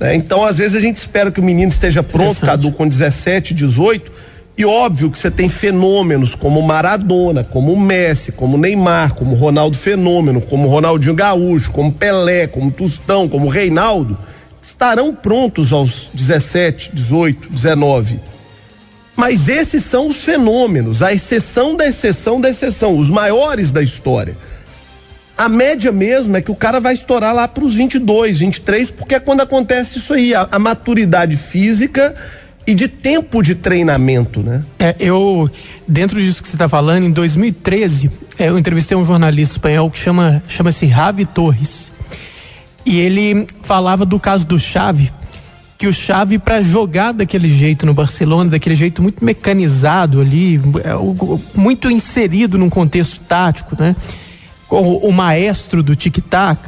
né? 0.00 0.14
Então, 0.14 0.44
às 0.44 0.56
vezes, 0.56 0.74
a 0.74 0.80
gente 0.80 0.96
espera 0.96 1.30
que 1.30 1.40
o 1.40 1.44
menino 1.44 1.70
esteja 1.70 2.02
pronto. 2.02 2.40
Cadu, 2.40 2.72
com 2.72 2.88
17, 2.88 3.52
18. 3.52 4.10
E 4.56 4.64
óbvio 4.64 5.10
que 5.10 5.18
você 5.18 5.30
tem 5.30 5.48
fenômenos 5.48 6.34
como 6.34 6.60
Maradona, 6.62 7.44
como 7.44 7.78
Messi, 7.78 8.32
como 8.32 8.58
Neymar, 8.58 9.14
como 9.14 9.36
Ronaldo 9.36 9.76
Fenômeno, 9.76 10.40
como 10.40 10.68
Ronaldinho 10.68 11.14
Gaúcho, 11.14 11.70
como 11.70 11.92
Pelé, 11.92 12.48
como 12.48 12.72
Tostão, 12.72 13.28
como 13.28 13.46
Reinaldo, 13.48 14.18
estarão 14.60 15.14
prontos 15.14 15.72
aos 15.72 16.10
17, 16.12 16.90
18, 16.92 17.48
19. 17.50 18.18
Mas 19.18 19.48
esses 19.48 19.82
são 19.82 20.06
os 20.06 20.24
fenômenos, 20.24 21.02
a 21.02 21.12
exceção 21.12 21.74
da 21.74 21.88
exceção 21.88 22.40
da 22.40 22.50
exceção, 22.50 22.96
os 22.96 23.10
maiores 23.10 23.72
da 23.72 23.82
história. 23.82 24.36
A 25.36 25.48
média 25.48 25.90
mesmo 25.90 26.36
é 26.36 26.40
que 26.40 26.52
o 26.52 26.54
cara 26.54 26.78
vai 26.78 26.94
estourar 26.94 27.34
lá 27.34 27.48
para 27.48 27.64
os 27.64 27.74
22, 27.74 28.38
23, 28.38 28.92
porque 28.92 29.16
é 29.16 29.20
quando 29.20 29.40
acontece 29.40 29.98
isso 29.98 30.14
aí, 30.14 30.36
a, 30.36 30.46
a 30.52 30.58
maturidade 30.60 31.36
física 31.36 32.14
e 32.64 32.76
de 32.76 32.86
tempo 32.86 33.42
de 33.42 33.56
treinamento, 33.56 34.38
né? 34.40 34.62
É, 34.78 34.94
eu, 35.00 35.50
dentro 35.86 36.20
disso 36.20 36.40
que 36.40 36.48
você 36.48 36.54
está 36.54 36.68
falando, 36.68 37.02
em 37.02 37.10
2013, 37.10 38.08
é, 38.38 38.48
eu 38.48 38.56
entrevistei 38.56 38.96
um 38.96 39.04
jornalista 39.04 39.54
espanhol 39.54 39.90
que 39.90 39.98
chama, 39.98 40.40
chama-se 40.46 40.86
Ravi 40.86 41.24
Torres. 41.24 41.90
E 42.86 43.00
ele 43.00 43.48
falava 43.62 44.06
do 44.06 44.20
caso 44.20 44.46
do 44.46 44.60
Xavi, 44.60 45.12
que 45.78 45.86
o 45.86 45.94
Xavi, 45.94 46.40
para 46.40 46.60
jogar 46.60 47.12
daquele 47.12 47.48
jeito 47.48 47.86
no 47.86 47.94
Barcelona, 47.94 48.50
daquele 48.50 48.74
jeito 48.74 49.00
muito 49.00 49.24
mecanizado 49.24 50.20
ali, 50.20 50.56
é, 50.82 50.92
muito 51.54 51.88
inserido 51.88 52.58
num 52.58 52.68
contexto 52.68 53.20
tático, 53.20 53.76
né? 53.78 53.94
O, 54.68 55.08
o 55.08 55.12
maestro 55.12 55.80
do 55.80 55.94
tic-tac, 55.94 56.60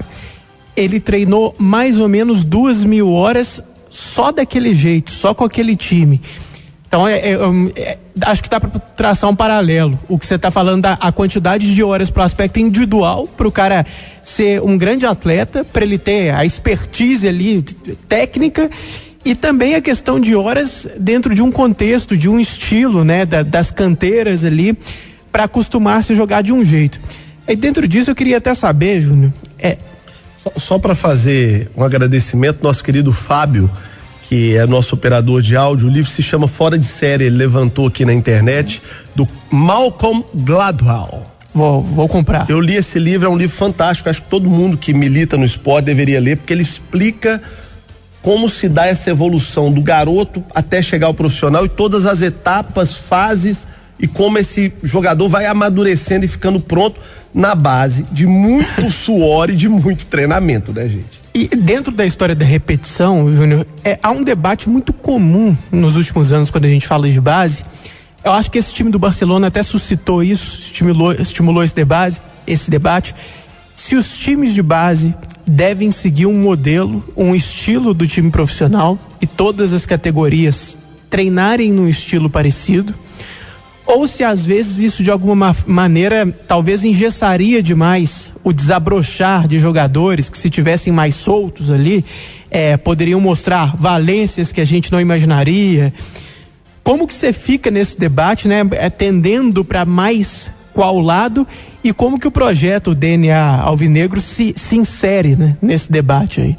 ele 0.76 1.00
treinou 1.00 1.54
mais 1.58 1.98
ou 1.98 2.08
menos 2.08 2.44
duas 2.44 2.84
mil 2.84 3.10
horas 3.12 3.60
só 3.90 4.30
daquele 4.30 4.72
jeito, 4.76 5.10
só 5.10 5.34
com 5.34 5.42
aquele 5.42 5.74
time. 5.74 6.20
Então, 6.90 7.06
é, 7.06 7.18
é, 7.18 7.36
é, 7.76 7.98
acho 8.22 8.42
que 8.42 8.48
dá 8.48 8.58
para 8.58 8.68
traçar 8.68 9.30
um 9.30 9.36
paralelo. 9.36 9.96
O 10.08 10.18
que 10.18 10.26
você 10.26 10.34
está 10.34 10.50
falando 10.50 10.82
da 10.82 10.94
a 10.94 11.12
quantidade 11.12 11.72
de 11.72 11.84
horas 11.84 12.10
para 12.10 12.22
o 12.22 12.26
aspecto 12.26 12.58
individual, 12.58 13.28
para 13.28 13.46
o 13.46 13.52
cara 13.52 13.86
ser 14.24 14.60
um 14.60 14.76
grande 14.76 15.06
atleta, 15.06 15.64
para 15.64 15.84
ele 15.84 15.98
ter 15.98 16.34
a 16.34 16.44
expertise 16.44 17.28
ali 17.28 17.62
técnica 18.08 18.68
e 19.24 19.36
também 19.36 19.76
a 19.76 19.80
questão 19.80 20.18
de 20.18 20.34
horas 20.34 20.88
dentro 20.98 21.32
de 21.32 21.40
um 21.40 21.52
contexto, 21.52 22.16
de 22.16 22.28
um 22.28 22.40
estilo, 22.40 23.04
né, 23.04 23.24
da, 23.24 23.44
das 23.44 23.70
canteiras 23.70 24.42
ali, 24.42 24.76
para 25.30 25.44
acostumar 25.44 25.98
a 25.98 26.02
se 26.02 26.12
jogar 26.16 26.42
de 26.42 26.52
um 26.52 26.64
jeito. 26.64 27.00
E 27.46 27.54
dentro 27.54 27.86
disso 27.86 28.10
eu 28.10 28.16
queria 28.16 28.38
até 28.38 28.52
saber, 28.52 29.00
Júnior, 29.00 29.32
é, 29.60 29.78
Só, 30.42 30.52
só 30.56 30.78
para 30.80 30.96
fazer 30.96 31.70
um 31.76 31.84
agradecimento, 31.84 32.64
nosso 32.64 32.82
querido 32.82 33.12
Fábio, 33.12 33.70
que 34.30 34.56
é 34.56 34.64
nosso 34.64 34.94
operador 34.94 35.42
de 35.42 35.56
áudio, 35.56 35.88
o 35.88 35.90
livro 35.90 36.08
se 36.08 36.22
chama 36.22 36.46
Fora 36.46 36.78
de 36.78 36.86
Série, 36.86 37.24
ele 37.24 37.36
levantou 37.36 37.88
aqui 37.88 38.04
na 38.04 38.14
internet, 38.14 38.80
do 39.12 39.26
Malcolm 39.50 40.24
Gladwell. 40.32 41.26
vou, 41.52 41.82
vou 41.82 42.08
comprar. 42.08 42.48
Eu 42.48 42.60
li 42.60 42.76
esse 42.76 42.96
livro, 42.96 43.26
é 43.26 43.28
um 43.28 43.36
livro 43.36 43.56
fantástico, 43.56 44.08
acho 44.08 44.22
que 44.22 44.30
todo 44.30 44.48
mundo 44.48 44.78
que 44.78 44.94
milita 44.94 45.36
no 45.36 45.44
esporte 45.44 45.86
deveria 45.86 46.20
ler, 46.20 46.36
porque 46.36 46.52
ele 46.52 46.62
explica 46.62 47.42
como 48.22 48.48
se 48.48 48.68
dá 48.68 48.86
essa 48.86 49.10
evolução 49.10 49.72
do 49.72 49.82
garoto 49.82 50.44
até 50.54 50.80
chegar 50.80 51.08
ao 51.08 51.14
profissional 51.14 51.64
e 51.64 51.68
todas 51.68 52.06
as 52.06 52.22
etapas, 52.22 52.96
fases 52.96 53.66
e 53.98 54.06
como 54.06 54.38
esse 54.38 54.72
jogador 54.80 55.28
vai 55.28 55.44
amadurecendo 55.46 56.24
e 56.24 56.28
ficando 56.28 56.60
pronto 56.60 57.00
na 57.34 57.56
base 57.56 58.06
de 58.12 58.28
muito 58.28 58.88
suor 58.94 59.50
e 59.50 59.56
de 59.56 59.68
muito 59.68 60.06
treinamento, 60.06 60.72
né, 60.72 60.86
gente? 60.88 61.19
E 61.32 61.46
dentro 61.48 61.92
da 61.92 62.04
história 62.04 62.34
da 62.34 62.44
repetição, 62.44 63.32
Júnior, 63.32 63.64
é, 63.84 63.98
há 64.02 64.10
um 64.10 64.24
debate 64.24 64.68
muito 64.68 64.92
comum 64.92 65.56
nos 65.70 65.94
últimos 65.94 66.32
anos 66.32 66.50
quando 66.50 66.64
a 66.64 66.68
gente 66.68 66.86
fala 66.86 67.08
de 67.08 67.20
base. 67.20 67.64
Eu 68.24 68.32
acho 68.32 68.50
que 68.50 68.58
esse 68.58 68.74
time 68.74 68.90
do 68.90 68.98
Barcelona 68.98 69.46
até 69.46 69.62
suscitou 69.62 70.22
isso, 70.22 70.58
estimulou, 70.60 71.12
estimulou 71.12 71.62
esse 71.62 71.74
debate, 71.74 72.20
esse 72.46 72.68
debate. 72.68 73.14
Se 73.76 73.94
os 73.94 74.18
times 74.18 74.52
de 74.52 74.62
base 74.62 75.14
devem 75.46 75.90
seguir 75.90 76.26
um 76.26 76.38
modelo, 76.38 77.02
um 77.16 77.34
estilo 77.34 77.94
do 77.94 78.06
time 78.06 78.30
profissional 78.30 78.98
e 79.20 79.26
todas 79.26 79.72
as 79.72 79.86
categorias 79.86 80.76
treinarem 81.08 81.72
num 81.72 81.88
estilo 81.88 82.28
parecido, 82.28 82.94
ou 83.86 84.06
se 84.06 84.22
às 84.22 84.44
vezes 84.44 84.78
isso 84.78 85.02
de 85.02 85.10
alguma 85.10 85.34
ma 85.34 85.56
maneira 85.66 86.26
talvez 86.46 86.84
engessaria 86.84 87.62
demais 87.62 88.32
o 88.44 88.52
desabrochar 88.52 89.48
de 89.48 89.58
jogadores 89.58 90.28
que 90.28 90.38
se 90.38 90.48
tivessem 90.48 90.92
mais 90.92 91.14
soltos 91.14 91.70
ali 91.70 92.04
é, 92.50 92.76
poderiam 92.76 93.20
mostrar 93.20 93.76
valências 93.76 94.50
que 94.52 94.60
a 94.60 94.64
gente 94.64 94.90
não 94.90 95.00
imaginaria. 95.00 95.92
Como 96.82 97.06
que 97.06 97.14
você 97.14 97.32
fica 97.32 97.70
nesse 97.70 97.98
debate, 97.98 98.48
né? 98.48 98.62
É, 98.72 98.90
tendendo 98.90 99.64
para 99.64 99.84
mais 99.84 100.50
qual 100.72 100.98
lado 100.98 101.46
e 101.84 101.92
como 101.92 102.18
que 102.18 102.26
o 102.26 102.30
projeto 102.30 102.94
DNA 102.94 103.60
Alvinegro 103.62 104.20
se, 104.20 104.54
se 104.56 104.76
insere 104.76 105.36
né, 105.36 105.56
nesse 105.60 105.90
debate 105.90 106.40
aí? 106.40 106.56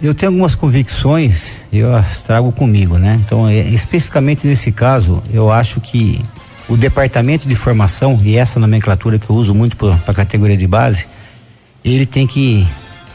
Eu 0.00 0.14
tenho 0.14 0.30
algumas 0.30 0.54
convicções 0.54 1.52
e 1.72 1.78
eu 1.78 1.94
as 1.94 2.22
trago 2.22 2.52
comigo, 2.52 2.98
né? 2.98 3.18
Então, 3.24 3.48
é, 3.48 3.60
especificamente 3.60 4.46
nesse 4.46 4.70
caso, 4.70 5.22
eu 5.32 5.50
acho 5.50 5.80
que 5.80 6.22
o 6.68 6.76
departamento 6.76 7.48
de 7.48 7.54
formação, 7.54 8.20
e 8.22 8.36
essa 8.36 8.60
nomenclatura 8.60 9.18
que 9.18 9.30
eu 9.30 9.36
uso 9.36 9.54
muito 9.54 9.76
para 9.76 9.98
a 10.06 10.14
categoria 10.14 10.56
de 10.56 10.66
base, 10.66 11.06
ele 11.84 12.04
tem 12.04 12.26
que 12.26 12.66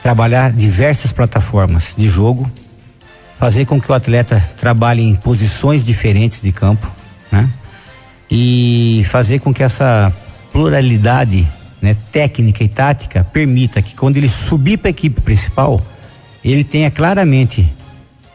trabalhar 0.02 0.52
diversas 0.52 1.12
plataformas 1.12 1.94
de 1.96 2.10
jogo, 2.10 2.50
fazer 3.38 3.66
com 3.66 3.80
que 3.80 3.92
o 3.92 3.94
atleta 3.94 4.44
trabalhe 4.58 5.04
em 5.04 5.16
posições 5.16 5.86
diferentes 5.86 6.42
de 6.42 6.52
campo, 6.52 6.90
né? 7.32 7.48
E 8.30 9.04
fazer 9.10 9.40
com 9.40 9.54
que 9.54 9.62
essa 9.62 10.12
pluralidade 10.52 11.48
né, 11.82 11.96
técnica 12.12 12.64
e 12.64 12.68
tática 12.68 13.24
permita 13.24 13.82
que 13.82 13.94
quando 13.94 14.18
ele 14.18 14.30
subir 14.30 14.78
para 14.78 14.90
a 14.90 14.92
equipe 14.92 15.20
principal, 15.22 15.82
ele 16.44 16.64
tenha 16.64 16.90
claramente 16.90 17.72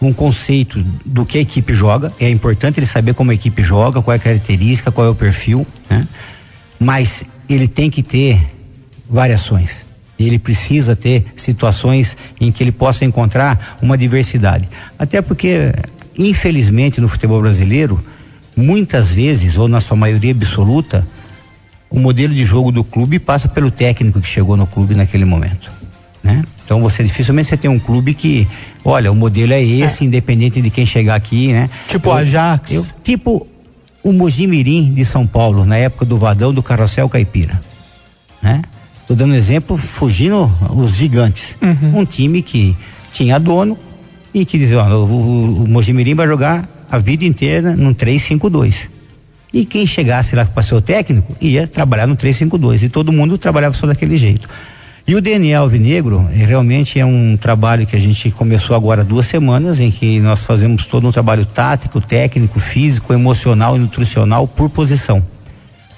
um 0.01 0.13
conceito 0.13 0.85
do 1.05 1.25
que 1.25 1.39
a 1.39 1.41
equipe 1.41 1.75
joga. 1.75 2.13
É 2.21 2.29
importante 2.29 2.79
ele 2.79 2.87
saber 2.87 3.15
como 3.15 3.31
a 3.31 3.35
equipe 3.35 3.63
joga, 3.63 4.03
qual 4.03 4.13
é 4.13 4.17
a 4.17 4.21
característica, 4.21 4.93
qual 4.93 5.07
é 5.07 5.11
o 5.11 5.15
perfil, 5.15 5.67
né? 5.89 6.07
Mas 6.79 7.25
ele 7.49 7.67
tem 7.67 7.91
que 7.91 8.03
ter 8.03 8.53
variações. 9.09 9.85
Ele 10.19 10.39
precisa 10.39 10.97
ter 10.97 11.27
situações 11.37 12.17
em 12.41 12.51
que 12.51 12.63
ele 12.63 12.73
possa 12.73 13.05
encontrar 13.05 13.79
uma 13.83 13.97
diversidade. 13.99 14.69
Até 14.99 15.21
porque, 15.21 15.73
infelizmente, 16.17 17.01
no 17.01 17.09
futebol 17.09 17.41
brasileiro, 17.41 18.03
muitas 18.57 19.13
vezes, 19.13 19.59
ou 19.59 19.69
na 19.69 19.81
sua 19.81 19.97
maioria 19.97 20.33
absoluta, 20.33 21.07
o 21.91 21.99
modelo 21.99 22.35
de 22.35 22.45
jogo 22.45 22.73
do 22.73 22.83
clube 22.83 23.19
passa 23.19 23.49
pelo 23.49 23.71
técnico 23.71 24.21
que 24.21 24.29
chegou 24.29 24.57
no 24.57 24.67
clube 24.67 24.95
naquele 24.95 25.25
momento, 25.25 25.71
né? 26.27 26.45
Então 26.65 26.81
você 26.81 27.03
dificilmente 27.03 27.49
você 27.49 27.57
tem 27.57 27.71
um 27.71 27.79
clube 27.79 28.13
que, 28.13 28.47
olha, 28.85 29.11
o 29.11 29.15
modelo 29.15 29.53
é 29.53 29.63
esse, 29.63 30.05
é. 30.05 30.07
independente 30.07 30.61
de 30.61 30.71
quem 30.71 30.85
chegar 30.85 31.15
aqui, 31.15 31.53
né? 31.53 31.71
Tipo 31.89 32.11
o 32.11 32.13
Ajax. 32.13 32.73
Eu, 32.73 32.87
tipo 33.03 33.47
o 34.03 34.13
Mojimirim 34.13 34.93
de 34.93 35.05
São 35.05 35.27
Paulo, 35.27 35.65
na 35.65 35.77
época 35.77 36.05
do 36.05 36.17
Vadão 36.17 36.53
do 36.53 36.63
Carrossel 36.63 37.09
Caipira, 37.09 37.61
né? 38.43 38.63
Tô 39.07 39.15
dando 39.15 39.33
um 39.33 39.37
exemplo, 39.37 39.77
fugindo 39.77 40.51
os 40.71 40.95
gigantes. 40.95 41.57
Uhum. 41.63 42.01
Um 42.01 42.05
time 42.05 42.43
que 42.43 42.77
tinha 43.13 43.39
dono 43.39 43.79
e 44.35 44.45
que 44.45 44.59
dizia, 44.59 44.83
ó, 44.83 44.89
o, 44.89 45.05
o, 45.05 45.65
o 45.65 45.69
Mojimirim 45.69 46.15
vai 46.15 46.27
jogar 46.27 46.69
a 46.91 46.99
vida 46.99 47.25
inteira 47.25 47.77
num 47.77 47.95
3-5-2. 47.95 48.89
E 49.53 49.65
quem 49.65 49.87
chegasse 49.87 50.35
lá 50.35 50.45
para 50.45 50.63
ser 50.63 50.75
o 50.75 50.81
técnico 50.81 51.35
ia 51.41 51.67
trabalhar 51.67 52.07
no 52.07 52.17
352 52.17 52.83
e 52.83 52.89
todo 52.89 53.13
mundo 53.13 53.39
trabalhava 53.39 53.75
só 53.75 53.87
daquele 53.87 54.17
jeito. 54.17 54.49
E 55.09 55.15
o 55.15 55.21
DNA 55.21 55.57
Alvinegro 55.57 56.27
é, 56.31 56.45
realmente 56.45 56.99
é 56.99 57.07
um 57.07 57.37
trabalho 57.37 57.87
que 57.87 57.95
a 57.95 58.01
gente 58.01 58.29
começou 58.33 58.75
agora 58.75 59.05
duas 59.05 59.27
semanas, 59.27 59.79
em 59.79 59.89
que 59.89 60.19
nós 60.19 60.43
fazemos 60.43 60.85
todo 60.87 61.07
um 61.07 61.13
trabalho 61.13 61.47
tático, 61.47 62.01
técnico, 62.01 62.59
físico, 62.59 63.13
emocional 63.13 63.77
e 63.77 63.79
nutricional 63.79 64.49
por 64.49 64.69
posição. 64.69 65.25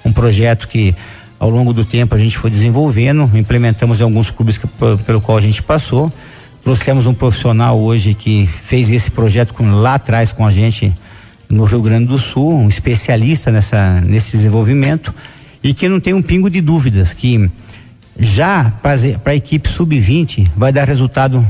Um 0.05 0.13
projeto 0.13 0.67
que 0.67 0.93
ao 1.39 1.49
longo 1.49 1.73
do 1.73 1.83
tempo 1.83 2.13
a 2.13 2.19
gente 2.19 2.37
foi 2.37 2.51
desenvolvendo, 2.51 3.27
implementamos 3.33 3.99
em 3.99 4.03
alguns 4.03 4.29
clubes 4.29 4.59
que, 4.59 4.67
pelo 5.03 5.19
qual 5.19 5.39
a 5.39 5.41
gente 5.41 5.63
passou. 5.63 6.13
Trouxemos 6.63 7.07
um 7.07 7.13
profissional 7.13 7.79
hoje 7.79 8.13
que 8.13 8.45
fez 8.45 8.91
esse 8.91 9.09
projeto 9.09 9.55
com, 9.55 9.71
lá 9.71 9.95
atrás 9.95 10.31
com 10.31 10.45
a 10.45 10.51
gente 10.51 10.93
no 11.49 11.63
Rio 11.63 11.81
Grande 11.81 12.05
do 12.05 12.19
Sul, 12.19 12.53
um 12.53 12.67
especialista 12.67 13.51
nessa, 13.51 14.01
nesse 14.01 14.37
desenvolvimento 14.37 15.11
e 15.63 15.73
que 15.73 15.89
não 15.89 15.99
tem 15.99 16.13
um 16.13 16.21
pingo 16.21 16.47
de 16.47 16.61
dúvidas 16.61 17.11
que 17.11 17.49
já 18.19 18.71
para 18.81 19.31
a 19.31 19.35
equipe 19.35 19.69
sub-20 19.69 20.51
vai 20.55 20.71
dar 20.71 20.87
resultado 20.87 21.45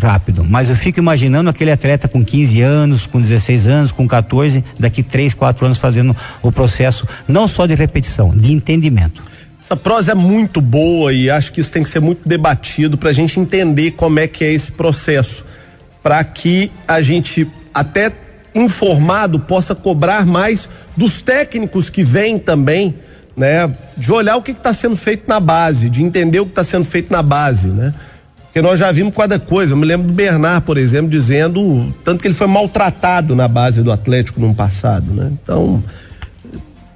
rápido, 0.00 0.44
mas 0.44 0.70
eu 0.70 0.76
fico 0.76 0.98
imaginando 0.98 1.50
aquele 1.50 1.70
atleta 1.70 2.08
com 2.08 2.24
15 2.24 2.60
anos, 2.62 3.06
com 3.06 3.20
16 3.20 3.68
anos, 3.68 3.92
com 3.92 4.08
14, 4.08 4.64
daqui 4.78 5.02
3, 5.02 5.34
4 5.34 5.66
anos 5.66 5.78
fazendo 5.78 6.16
o 6.42 6.50
processo 6.50 7.06
não 7.28 7.46
só 7.46 7.66
de 7.66 7.74
repetição, 7.74 8.30
de 8.34 8.52
entendimento. 8.52 9.22
Essa 9.62 9.76
prosa 9.76 10.12
é 10.12 10.14
muito 10.14 10.60
boa 10.60 11.12
e 11.12 11.28
acho 11.28 11.52
que 11.52 11.60
isso 11.60 11.70
tem 11.70 11.82
que 11.82 11.88
ser 11.88 12.00
muito 12.00 12.26
debatido 12.26 12.96
para 12.96 13.10
a 13.10 13.12
gente 13.12 13.38
entender 13.38 13.92
como 13.92 14.18
é 14.18 14.26
que 14.26 14.42
é 14.42 14.52
esse 14.52 14.72
processo, 14.72 15.44
para 16.02 16.24
que 16.24 16.72
a 16.88 17.02
gente 17.02 17.46
até 17.72 18.10
informado 18.54 19.38
possa 19.38 19.74
cobrar 19.74 20.26
mais 20.26 20.68
dos 20.96 21.20
técnicos 21.20 21.90
que 21.90 22.02
vêm 22.02 22.38
também, 22.38 22.94
né? 23.36 23.72
De 23.96 24.12
olhar 24.12 24.36
o 24.36 24.42
que 24.42 24.52
está 24.52 24.72
sendo 24.72 24.96
feito 24.96 25.28
na 25.28 25.40
base, 25.40 25.88
de 25.88 26.02
entender 26.02 26.40
o 26.40 26.44
que 26.44 26.52
está 26.52 26.64
sendo 26.64 26.84
feito 26.84 27.12
na 27.12 27.22
base, 27.22 27.68
né? 27.68 27.94
Porque 28.44 28.60
nós 28.60 28.80
já 28.80 28.90
vimos 28.90 29.14
cada 29.14 29.38
coisa. 29.38 29.72
Eu 29.74 29.76
me 29.76 29.86
lembro 29.86 30.08
do 30.08 30.12
Bernard, 30.12 30.66
por 30.66 30.76
exemplo, 30.76 31.08
dizendo 31.08 31.94
tanto 32.04 32.20
que 32.20 32.26
ele 32.26 32.34
foi 32.34 32.48
maltratado 32.48 33.36
na 33.36 33.46
base 33.46 33.80
do 33.80 33.92
Atlético 33.92 34.40
no 34.40 34.54
passado, 34.54 35.12
né? 35.12 35.30
Então, 35.42 35.82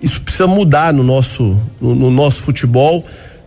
isso 0.03 0.21
precisa 0.21 0.47
mudar 0.47 0.93
no 0.93 1.05
nosso, 1.05 1.61
no, 1.81 1.95
no 1.95 2.11
nosso 2.11 2.43
futebol, 2.43 3.07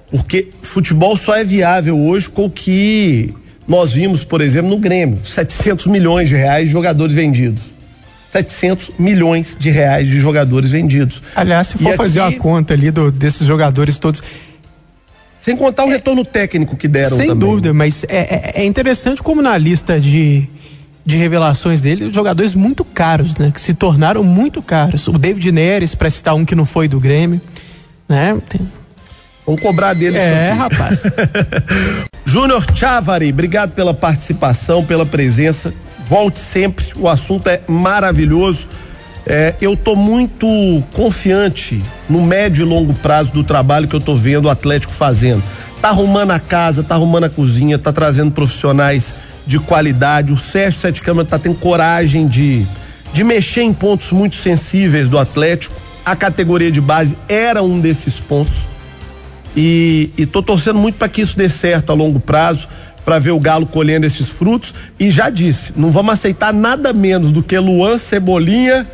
porque 0.09 0.49
futebol 0.61 1.17
só 1.17 1.35
é 1.35 1.43
viável 1.43 1.99
hoje 1.99 2.29
com 2.29 2.45
o 2.45 2.49
que 2.49 3.33
nós 3.67 3.91
vimos, 3.91 4.23
por 4.23 4.39
exemplo, 4.39 4.69
no 4.69 4.77
Grêmio, 4.77 5.19
700 5.23 5.87
milhões 5.87 6.29
de 6.29 6.35
reais 6.35 6.67
de 6.67 6.71
jogadores 6.71 7.13
vendidos. 7.13 7.61
700 8.37 8.91
milhões 8.99 9.55
de 9.59 9.69
reais 9.69 10.07
de 10.07 10.19
jogadores 10.19 10.69
vendidos. 10.69 11.21
Aliás, 11.35 11.67
se 11.67 11.77
for 11.77 11.93
e 11.93 11.97
fazer 11.97 12.19
aqui, 12.21 12.35
a 12.35 12.39
conta 12.39 12.73
ali 12.73 12.91
do, 12.91 13.11
desses 13.11 13.47
jogadores 13.47 13.97
todos. 13.97 14.21
Sem 15.39 15.55
contar 15.55 15.85
o 15.85 15.89
é, 15.89 15.93
retorno 15.93 16.25
técnico 16.25 16.75
que 16.75 16.87
deram 16.87 17.15
Sem 17.17 17.29
também. 17.29 17.49
dúvida, 17.49 17.73
mas 17.73 18.03
é, 18.07 18.17
é, 18.17 18.51
é, 18.61 18.65
interessante 18.65 19.23
como 19.23 19.41
na 19.41 19.57
lista 19.57 19.99
de, 19.99 20.47
de 21.05 21.15
revelações 21.15 21.81
dele, 21.81 22.09
jogadores 22.09 22.53
muito 22.53 22.83
caros, 22.83 23.35
né? 23.37 23.51
Que 23.53 23.61
se 23.61 23.73
tornaram 23.73 24.23
muito 24.23 24.61
caros. 24.61 25.07
O 25.07 25.13
David 25.13 25.51
Neres, 25.51 25.95
para 25.95 26.09
citar 26.09 26.35
um 26.35 26.43
que 26.43 26.53
não 26.53 26.65
foi 26.65 26.87
do 26.87 26.99
Grêmio, 26.99 27.39
né? 28.07 28.37
Tem... 28.49 28.61
Vamos 29.45 29.61
cobrar 29.61 29.93
dele. 29.93 30.17
É, 30.17 30.51
rapaz. 30.51 31.03
Júnior 32.25 32.65
Chavari, 32.75 33.29
obrigado 33.29 33.71
pela 33.71 33.93
participação, 33.93 34.83
pela 34.83 35.05
presença. 35.05 35.73
Volte 36.07 36.39
sempre, 36.39 36.87
o 36.95 37.07
assunto 37.07 37.47
é 37.47 37.61
maravilhoso. 37.67 38.67
É, 39.25 39.55
eu 39.59 39.75
tô 39.75 39.93
muito 39.93 40.47
confiante 40.93 41.83
no 42.09 42.21
médio 42.21 42.65
e 42.65 42.69
longo 42.69 42.93
prazo 42.93 43.31
do 43.31 43.43
trabalho 43.43 43.85
que 43.85 43.95
eu 43.95 43.99
tô 43.99 44.15
vendo 44.15 44.45
o 44.45 44.49
Atlético 44.49 44.93
fazendo. 44.93 45.43
Tá 45.81 45.89
arrumando 45.89 46.31
a 46.31 46.39
casa, 46.39 46.81
tá 46.81 46.95
arrumando 46.95 47.25
a 47.25 47.29
cozinha, 47.29 47.77
tá 47.77 47.91
trazendo 47.91 48.31
profissionais 48.31 49.13
de 49.45 49.59
qualidade. 49.59 50.31
O 50.31 50.37
Sérgio 50.37 50.79
Sete 50.79 51.01
Câmara 51.01 51.27
tá 51.27 51.37
tendo 51.37 51.55
coragem 51.55 52.25
de, 52.25 52.65
de 53.11 53.23
mexer 53.25 53.63
em 53.63 53.73
pontos 53.73 54.11
muito 54.11 54.37
sensíveis 54.37 55.09
do 55.09 55.19
Atlético. 55.19 55.75
A 56.05 56.15
categoria 56.15 56.71
de 56.71 56.79
base 56.79 57.17
era 57.27 57.61
um 57.61 57.81
desses 57.81 58.17
pontos. 58.17 58.55
E, 59.57 60.09
e 60.17 60.25
tô 60.25 60.41
torcendo 60.41 60.79
muito 60.79 60.95
para 60.95 61.09
que 61.09 61.19
isso 61.19 61.37
dê 61.37 61.49
certo 61.49 61.91
a 61.91 61.95
longo 61.95 62.19
prazo, 62.19 62.69
para 63.07 63.19
ver 63.19 63.31
o 63.31 63.39
Galo 63.39 63.65
colhendo 63.65 64.05
esses 64.05 64.27
frutos. 64.27 64.73
E 64.99 65.09
já 65.09 65.29
disse, 65.29 65.71
não 65.77 65.91
vamos 65.91 66.13
aceitar 66.13 66.53
nada 66.53 66.91
menos 66.91 67.31
do 67.31 67.41
que 67.41 67.57
Luan, 67.57 67.97
Cebolinha 67.97 68.85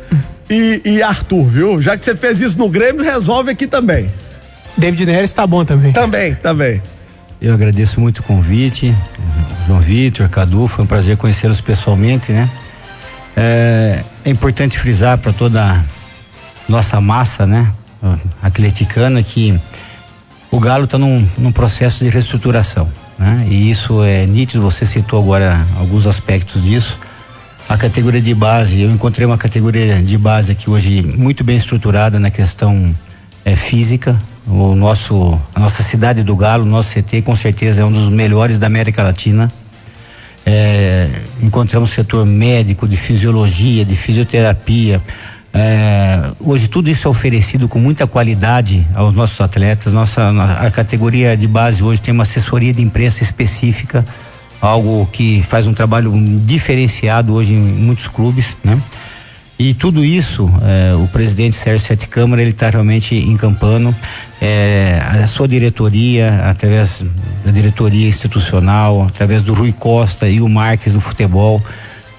e, 0.48 0.80
e 0.84 1.02
Arthur, 1.02 1.44
viu? 1.48 1.82
Já 1.82 1.96
que 1.96 2.04
você 2.04 2.14
fez 2.14 2.40
isso 2.40 2.56
no 2.56 2.68
Grêmio, 2.68 3.02
resolve 3.02 3.50
aqui 3.50 3.66
também. 3.66 4.08
David 4.78 5.04
Neres 5.06 5.32
tá 5.32 5.44
bom 5.44 5.64
também. 5.64 5.92
Também, 5.92 6.32
também. 6.36 6.80
Eu 7.42 7.54
agradeço 7.54 8.00
muito 8.00 8.18
o 8.18 8.22
convite, 8.22 8.94
João 9.66 9.80
Vitor, 9.80 10.28
Cadu, 10.28 10.68
foi 10.68 10.84
um 10.84 10.86
prazer 10.86 11.16
conhecê-los 11.16 11.60
pessoalmente, 11.60 12.30
né? 12.30 12.48
É, 13.36 14.00
é 14.24 14.30
importante 14.30 14.78
frisar 14.78 15.18
para 15.18 15.32
toda 15.32 15.60
a 15.60 15.82
nossa 16.68 17.00
massa, 17.00 17.48
né? 17.48 17.72
Atleticana 18.40 19.24
que 19.24 19.58
o 20.52 20.60
Galo 20.60 20.84
está 20.84 20.98
num, 20.98 21.26
num 21.36 21.50
processo 21.50 22.04
de 22.04 22.08
reestruturação, 22.08 22.88
né? 23.18 23.46
E 23.48 23.70
isso 23.70 24.02
é 24.02 24.26
nítido, 24.26 24.62
você 24.62 24.84
citou 24.84 25.22
agora 25.22 25.66
alguns 25.78 26.06
aspectos 26.06 26.62
disso. 26.62 26.98
A 27.68 27.76
categoria 27.76 28.20
de 28.20 28.34
base, 28.34 28.80
eu 28.80 28.90
encontrei 28.90 29.26
uma 29.26 29.38
categoria 29.38 30.02
de 30.02 30.18
base 30.18 30.52
aqui 30.52 30.68
hoje 30.68 31.02
muito 31.02 31.42
bem 31.42 31.56
estruturada 31.56 32.20
na 32.20 32.30
questão 32.30 32.94
é, 33.44 33.56
física, 33.56 34.18
o 34.46 34.74
nosso, 34.74 35.40
a 35.54 35.60
nossa 35.60 35.82
cidade 35.82 36.22
do 36.22 36.36
Galo, 36.36 36.64
nosso 36.66 36.94
CT, 36.94 37.22
com 37.22 37.34
certeza 37.34 37.82
é 37.82 37.84
um 37.84 37.92
dos 37.92 38.10
melhores 38.10 38.58
da 38.58 38.66
América 38.66 39.02
Latina. 39.02 39.50
É, 40.44 41.08
encontramos 41.40 41.90
setor 41.90 42.26
médico, 42.26 42.86
de 42.86 42.96
fisiologia, 42.96 43.84
de 43.84 43.96
fisioterapia. 43.96 45.00
É, 45.56 46.32
hoje 46.40 46.66
tudo 46.66 46.90
isso 46.90 47.06
é 47.06 47.10
oferecido 47.10 47.68
com 47.68 47.78
muita 47.78 48.08
qualidade 48.08 48.84
aos 48.92 49.14
nossos 49.14 49.40
atletas. 49.40 49.92
Nossa 49.92 50.30
a 50.58 50.68
categoria 50.68 51.36
de 51.36 51.46
base 51.46 51.82
hoje 51.84 52.00
tem 52.00 52.12
uma 52.12 52.24
assessoria 52.24 52.72
de 52.72 52.82
imprensa 52.82 53.22
específica, 53.22 54.04
algo 54.60 55.08
que 55.12 55.42
faz 55.42 55.68
um 55.68 55.72
trabalho 55.72 56.12
diferenciado 56.44 57.32
hoje 57.32 57.54
em 57.54 57.60
muitos 57.60 58.08
clubes, 58.08 58.56
né? 58.64 58.82
E 59.56 59.72
tudo 59.72 60.04
isso, 60.04 60.50
eh, 60.62 60.94
o 60.96 61.06
presidente 61.06 61.54
Sérgio 61.54 61.86
Sete 61.86 62.08
Câmara, 62.08 62.42
ele 62.42 62.50
está 62.50 62.68
realmente 62.68 63.14
encampando. 63.14 63.94
Eh, 64.42 65.00
a 65.00 65.24
sua 65.28 65.46
diretoria, 65.46 66.50
através 66.50 67.04
da 67.44 67.52
diretoria 67.52 68.08
institucional, 68.08 69.04
através 69.04 69.44
do 69.44 69.54
Rui 69.54 69.72
Costa 69.72 70.28
e 70.28 70.40
o 70.40 70.48
Marques 70.48 70.92
do 70.92 71.00
futebol. 71.00 71.62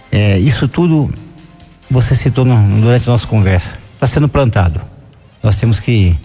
Eh, 0.10 0.40
isso 0.40 0.66
tudo 0.70 1.12
você 1.90 2.16
citou 2.16 2.46
no, 2.46 2.82
durante 2.82 3.08
a 3.08 3.12
nossa 3.12 3.28
conversa. 3.28 3.74
Está 3.94 4.08
sendo 4.08 4.28
plantado. 4.28 4.82
Nós 5.42 5.56
temos 5.56 5.80
que 5.80 6.18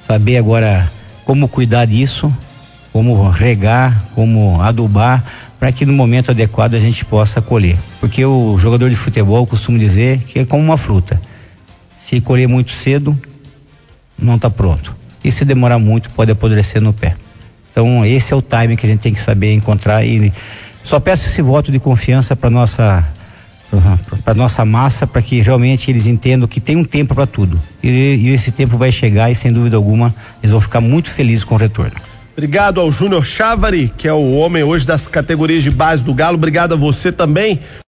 saber 0.00 0.36
agora 0.36 0.90
como 1.24 1.48
cuidar 1.48 1.86
disso, 1.86 2.32
como 2.92 3.28
regar, 3.28 4.04
como 4.14 4.60
adubar 4.60 5.24
para 5.58 5.72
que 5.72 5.86
no 5.86 5.92
momento 5.92 6.30
adequado 6.30 6.74
a 6.74 6.80
gente 6.80 7.04
possa 7.04 7.40
colher. 7.40 7.76
Porque 8.00 8.24
o 8.24 8.58
jogador 8.58 8.90
de 8.90 8.96
futebol 8.96 9.46
costuma 9.46 9.78
dizer 9.78 10.18
que 10.20 10.40
é 10.40 10.44
como 10.44 10.62
uma 10.62 10.76
fruta. 10.76 11.20
Se 11.96 12.20
colher 12.20 12.46
muito 12.46 12.70
cedo, 12.72 13.18
não 14.18 14.36
está 14.36 14.50
pronto. 14.50 14.94
E 15.24 15.32
se 15.32 15.44
demorar 15.44 15.78
muito, 15.78 16.10
pode 16.10 16.30
apodrecer 16.30 16.80
no 16.80 16.92
pé. 16.92 17.16
Então, 17.72 18.04
esse 18.06 18.32
é 18.32 18.36
o 18.36 18.42
timing 18.42 18.76
que 18.76 18.86
a 18.86 18.88
gente 18.88 19.00
tem 19.00 19.12
que 19.12 19.20
saber 19.20 19.52
encontrar 19.52 20.04
e 20.04 20.32
só 20.82 21.00
peço 21.00 21.26
esse 21.26 21.42
voto 21.42 21.72
de 21.72 21.78
confiança 21.78 22.36
para 22.36 22.48
nossa 22.48 23.06
para 24.24 24.34
nossa 24.34 24.64
massa, 24.64 25.06
para 25.06 25.22
que 25.22 25.40
realmente 25.40 25.90
eles 25.90 26.06
entendam 26.06 26.48
que 26.48 26.60
tem 26.60 26.76
um 26.76 26.84
tempo 26.84 27.14
para 27.14 27.26
tudo. 27.26 27.60
E, 27.82 27.88
e 27.88 28.28
esse 28.30 28.50
tempo 28.50 28.76
vai 28.76 28.92
chegar 28.92 29.30
e 29.30 29.34
sem 29.34 29.52
dúvida 29.52 29.76
alguma 29.76 30.14
eles 30.42 30.50
vão 30.50 30.60
ficar 30.60 30.80
muito 30.80 31.10
felizes 31.10 31.44
com 31.44 31.54
o 31.54 31.58
retorno. 31.58 31.96
Obrigado 32.36 32.82
ao 32.82 32.92
Júnior 32.92 33.24
Chávari, 33.24 33.90
que 33.96 34.06
é 34.06 34.12
o 34.12 34.32
homem 34.32 34.62
hoje 34.62 34.86
das 34.86 35.08
categorias 35.08 35.62
de 35.62 35.70
base 35.70 36.04
do 36.04 36.12
Galo. 36.12 36.36
Obrigado 36.36 36.74
a 36.74 36.76
você 36.76 37.10
também. 37.10 37.58